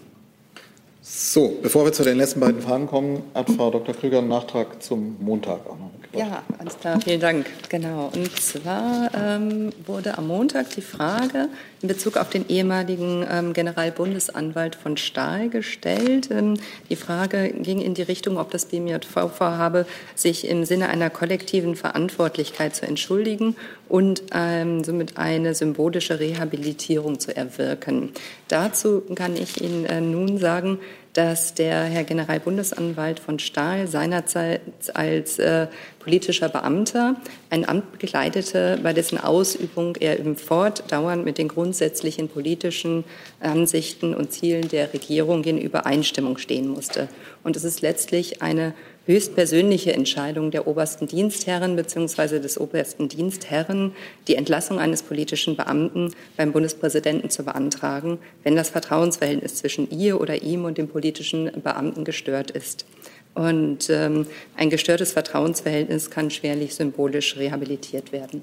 [1.06, 3.94] So, bevor wir zu den letzten beiden Fragen kommen, hat Frau Dr.
[3.94, 5.90] Krüger einen Nachtrag zum Montag auch noch.
[6.14, 7.44] Ja, alles klar, vielen Dank.
[7.68, 8.10] Genau.
[8.14, 11.50] Und zwar ähm, wurde am Montag die Frage
[11.84, 16.30] in Bezug auf den ehemaligen ähm, Generalbundesanwalt von Stahl gestellt.
[16.30, 16.54] Ähm,
[16.88, 21.76] die Frage ging in die Richtung, ob das BMJV vorhabe, sich im Sinne einer kollektiven
[21.76, 23.54] Verantwortlichkeit zu entschuldigen
[23.86, 28.12] und ähm, somit eine symbolische Rehabilitierung zu erwirken.
[28.48, 30.78] Dazu kann ich Ihnen äh, nun sagen,
[31.14, 34.60] dass der Herr Generalbundesanwalt von Stahl seinerzeit
[34.92, 35.68] als äh,
[36.00, 37.16] politischer Beamter
[37.50, 43.04] ein Amt begleitete, bei dessen Ausübung er im fortdauernd mit den grundsätzlichen politischen
[43.40, 47.08] Ansichten und Zielen der Regierung in Übereinstimmung stehen musste.
[47.44, 48.74] Und es ist letztlich eine
[49.06, 52.38] höchstpersönliche Entscheidung der obersten Dienstherren bzw.
[52.38, 53.94] des obersten Dienstherren,
[54.28, 60.42] die Entlassung eines politischen Beamten beim Bundespräsidenten zu beantragen, wenn das Vertrauensverhältnis zwischen ihr oder
[60.42, 62.86] ihm und dem politischen Beamten gestört ist.
[63.34, 64.26] Und ähm,
[64.56, 68.42] ein gestörtes Vertrauensverhältnis kann schwerlich symbolisch rehabilitiert werden.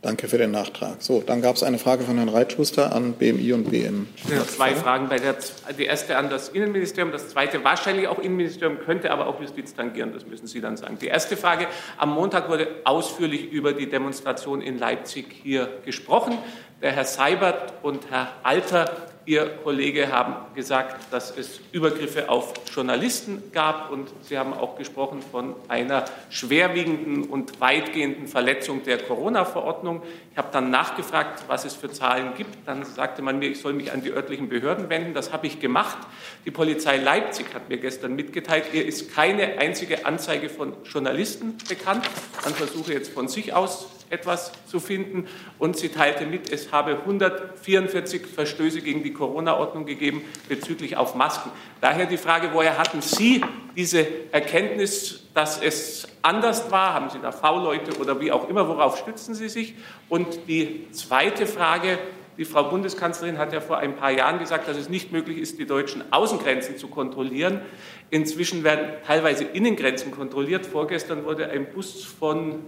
[0.00, 1.02] Danke für den Nachtrag.
[1.02, 4.06] So, dann gab es eine Frage von Herrn Reitschuster an BMI und BM.
[4.30, 5.08] Ja, zwei Fragen.
[5.08, 5.34] Bei der,
[5.76, 10.12] die erste an das Innenministerium, das zweite wahrscheinlich auch Innenministerium, könnte aber auch Justiz tangieren,
[10.12, 10.98] das müssen Sie dann sagen.
[11.00, 16.38] Die erste Frage, am Montag wurde ausführlich über die Demonstration in Leipzig hier gesprochen.
[16.80, 23.42] Der Herr Seibert und Herr Alter Ihr Kollege haben gesagt, dass es Übergriffe auf Journalisten
[23.52, 30.02] gab und Sie haben auch gesprochen von einer schwerwiegenden und weitgehenden Verletzung der Corona-Verordnung.
[30.32, 32.56] Ich habe dann nachgefragt, was es für Zahlen gibt.
[32.66, 35.12] Dann sagte man mir, ich soll mich an die örtlichen Behörden wenden.
[35.12, 35.98] Das habe ich gemacht.
[36.46, 42.08] Die Polizei Leipzig hat mir gestern mitgeteilt, ihr ist keine einzige Anzeige von Journalisten bekannt.
[42.44, 45.26] Man versuche jetzt von sich aus etwas zu finden.
[45.58, 51.50] Und sie teilte mit, es habe 144 Verstöße gegen die Corona-Ordnung gegeben bezüglich auf Masken.
[51.80, 53.42] Daher die Frage, woher hatten Sie
[53.76, 56.94] diese Erkenntnis, dass es anders war?
[56.94, 58.68] Haben Sie da V-Leute oder wie auch immer?
[58.68, 59.74] Worauf stützen Sie sich?
[60.08, 61.98] Und die zweite Frage,
[62.38, 65.58] die Frau Bundeskanzlerin hat ja vor ein paar Jahren gesagt, dass es nicht möglich ist,
[65.58, 67.62] die deutschen Außengrenzen zu kontrollieren.
[68.10, 70.64] Inzwischen werden teilweise Innengrenzen kontrolliert.
[70.64, 72.60] Vorgestern wurde ein Bus von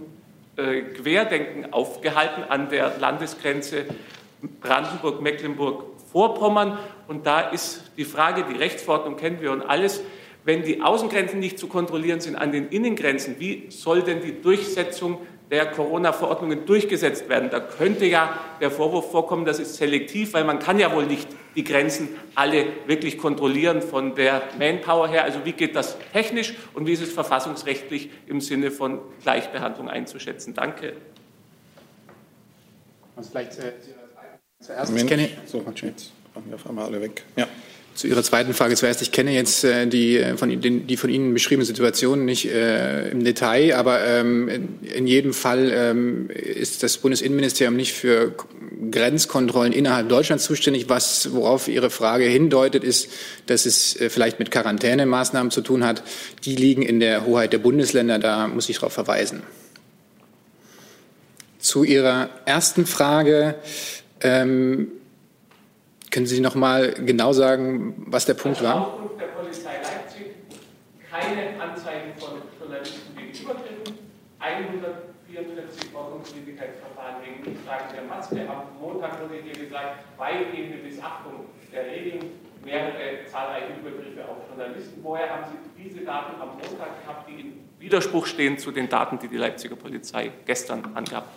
[0.55, 3.85] Querdenken aufgehalten an der Landesgrenze
[4.61, 6.77] Brandenburg-Mecklenburg-Vorpommern.
[7.07, 10.01] Und da ist die Frage, die Rechtsverordnung kennen wir und alles,
[10.43, 15.19] wenn die Außengrenzen nicht zu kontrollieren sind an den Innengrenzen, wie soll denn die Durchsetzung
[15.51, 17.49] der Corona-Verordnungen durchgesetzt werden.
[17.51, 21.27] Da könnte ja der Vorwurf vorkommen, das ist selektiv, weil man kann ja wohl nicht
[21.55, 25.23] die Grenzen alle wirklich kontrollieren von der Manpower her.
[25.23, 30.53] Also wie geht das technisch und wie ist es verfassungsrechtlich im Sinne von Gleichbehandlung einzuschätzen?
[30.53, 30.93] Danke.
[33.15, 33.53] Also vielleicht
[34.59, 34.95] zuerst.
[34.95, 37.23] Ich kenne, so, jetzt waren wir auf einmal alle weg.
[37.35, 37.47] Ja.
[37.93, 39.01] Zu Ihrer zweiten Frage zuerst.
[39.01, 43.09] Ich kenne jetzt äh, die, äh, von, den, die von Ihnen beschriebene Situation nicht äh,
[43.09, 48.33] im Detail, aber ähm, in jedem Fall ähm, ist das Bundesinnenministerium nicht für
[48.91, 50.87] Grenzkontrollen innerhalb Deutschlands zuständig.
[50.87, 53.09] Was, worauf Ihre Frage hindeutet, ist,
[53.47, 56.01] dass es äh, vielleicht mit Quarantänemaßnahmen zu tun hat.
[56.45, 58.19] Die liegen in der Hoheit der Bundesländer.
[58.19, 59.43] Da muss ich darauf verweisen.
[61.59, 63.55] Zu Ihrer ersten Frage.
[64.21, 64.87] Ähm,
[66.11, 68.87] können Sie noch mal genau sagen, was der Punkt war?
[68.87, 70.35] Aufruf der Polizei Leipzig
[71.09, 73.97] keine Anzeigen von Journalisten wegen Übergriffen,
[74.39, 78.41] 144 Ordnungswidrigkeitsverfahren wegen Nichttragen der Maske.
[78.41, 82.31] Am Montag wurde hier gesagt, weitgehende Missachtung der Regeln,
[82.63, 84.99] mehrere zahlreiche Übergriffe auf Journalisten.
[85.01, 89.17] Woher haben Sie diese Daten am Montag gehabt, die in Widerspruch stehen zu den Daten,
[89.17, 91.27] die die Leipziger Polizei gestern angab?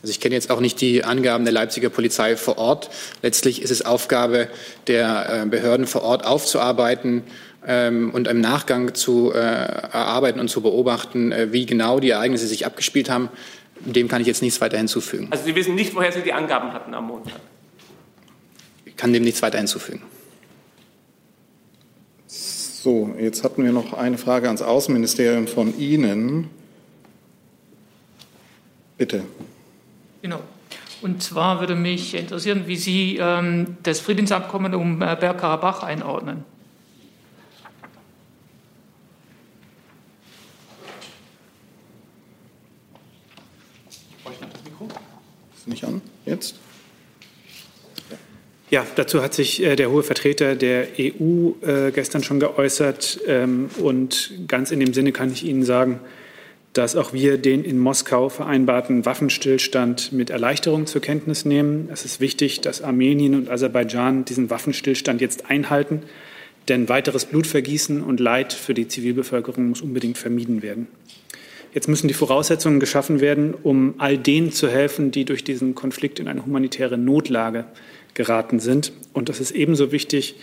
[0.00, 2.88] Also ich kenne jetzt auch nicht die Angaben der Leipziger Polizei vor Ort.
[3.22, 4.48] Letztlich ist es Aufgabe
[4.86, 7.24] der äh, Behörden vor Ort aufzuarbeiten
[7.66, 12.46] ähm, und im Nachgang zu äh, erarbeiten und zu beobachten, äh, wie genau die Ereignisse
[12.46, 13.28] sich abgespielt haben.
[13.80, 15.28] Dem kann ich jetzt nichts weiter hinzufügen.
[15.30, 17.40] Also Sie wissen nicht, woher Sie die Angaben hatten am Montag?
[18.84, 20.02] Ich kann dem nichts weiter hinzufügen.
[22.26, 26.48] So, jetzt hatten wir noch eine Frage ans Außenministerium von Ihnen.
[28.96, 29.24] Bitte.
[30.28, 30.42] Genau.
[31.00, 36.44] Und zwar würde mich interessieren, wie Sie ähm, das Friedensabkommen um äh, Bergkarabach einordnen.
[45.56, 46.56] Ist nicht an jetzt?
[48.68, 53.18] Ja, dazu hat sich äh, der hohe Vertreter der EU äh, gestern schon geäußert.
[53.26, 56.00] Ähm, und ganz in dem Sinne kann ich Ihnen sagen,
[56.72, 61.88] dass auch wir den in Moskau vereinbarten Waffenstillstand mit Erleichterung zur Kenntnis nehmen.
[61.92, 66.02] Es ist wichtig, dass Armenien und Aserbaidschan diesen Waffenstillstand jetzt einhalten,
[66.68, 70.86] denn weiteres Blutvergießen und Leid für die Zivilbevölkerung muss unbedingt vermieden werden.
[71.74, 76.18] Jetzt müssen die Voraussetzungen geschaffen werden, um all denen zu helfen, die durch diesen Konflikt
[76.18, 77.66] in eine humanitäre Notlage
[78.14, 78.92] geraten sind.
[79.12, 80.36] Und es ist ebenso wichtig,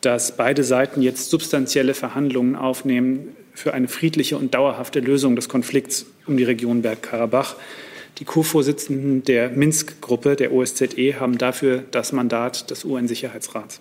[0.00, 6.06] dass beide Seiten jetzt substanzielle Verhandlungen aufnehmen für eine friedliche und dauerhafte Lösung des Konflikts
[6.26, 7.56] um die Region Bergkarabach.
[8.18, 13.80] Die Co-Vorsitzenden der Minsk-Gruppe, der OSZE, haben dafür das Mandat des UN-Sicherheitsrats.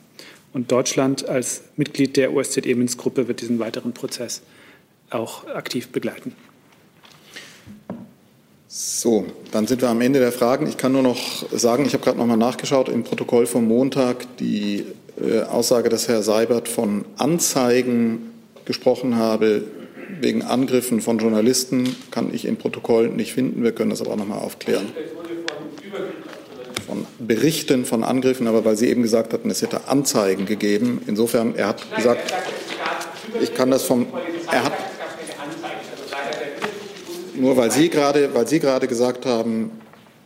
[0.53, 4.41] Und Deutschland als Mitglied der OSZE-Minsk-Gruppe wird diesen weiteren Prozess
[5.09, 6.33] auch aktiv begleiten.
[8.67, 10.67] So, dann sind wir am Ende der Fragen.
[10.67, 14.37] Ich kann nur noch sagen, ich habe gerade noch mal nachgeschaut im Protokoll vom Montag,
[14.37, 14.85] die
[15.49, 18.31] Aussage, dass Herr Seibert von Anzeigen
[18.65, 19.63] gesprochen habe
[20.21, 23.63] wegen Angriffen von Journalisten, kann ich im Protokoll nicht finden.
[23.63, 24.87] Wir können das aber auch noch mal aufklären.
[26.87, 31.01] Von Berichten von Angriffen, aber weil Sie eben gesagt hatten, es hätte Anzeigen gegeben.
[31.07, 32.33] Insofern, er hat gesagt,
[33.41, 34.07] ich kann das vom,
[34.51, 34.73] er hat,
[37.35, 39.71] nur weil Sie gerade, weil Sie gerade gesagt haben,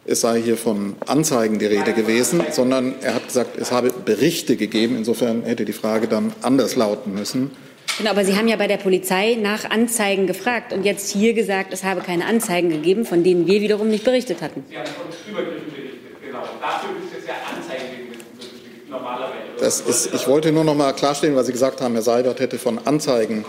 [0.06, 4.58] es sei hier von Anzeigen die Rede gewesen, sondern er hat gesagt, es habe Berichte
[4.58, 4.97] gegeben.
[4.97, 7.51] Insofern hätte die Frage dann anders lauten müssen.
[7.97, 11.74] Genau, aber Sie haben ja bei der Polizei nach Anzeigen gefragt und jetzt hier gesagt,
[11.74, 14.66] es habe keine Anzeigen gegeben, von denen wir wiederum nicht berichtet hatten.
[14.68, 16.39] Sie haben von Übergriffen berichtet, genau.
[16.60, 18.08] Dafür ist es ja Anzeigen
[18.89, 19.34] normalerweise.
[19.60, 22.58] Das ist, ich wollte nur noch mal klarstellen, weil Sie gesagt haben, Herr Seibert hätte
[22.58, 23.45] von Anzeigen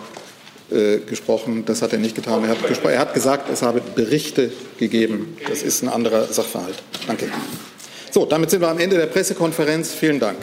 [0.71, 1.65] äh, gesprochen.
[1.67, 2.45] Das hat er nicht getan.
[2.45, 5.37] Er hat, er hat gesagt, es habe Berichte gegeben.
[5.49, 6.83] Das ist ein anderer Sachverhalt.
[7.07, 7.29] Danke.
[8.11, 9.93] So, damit sind wir am Ende der Pressekonferenz.
[9.93, 10.39] Vielen Dank.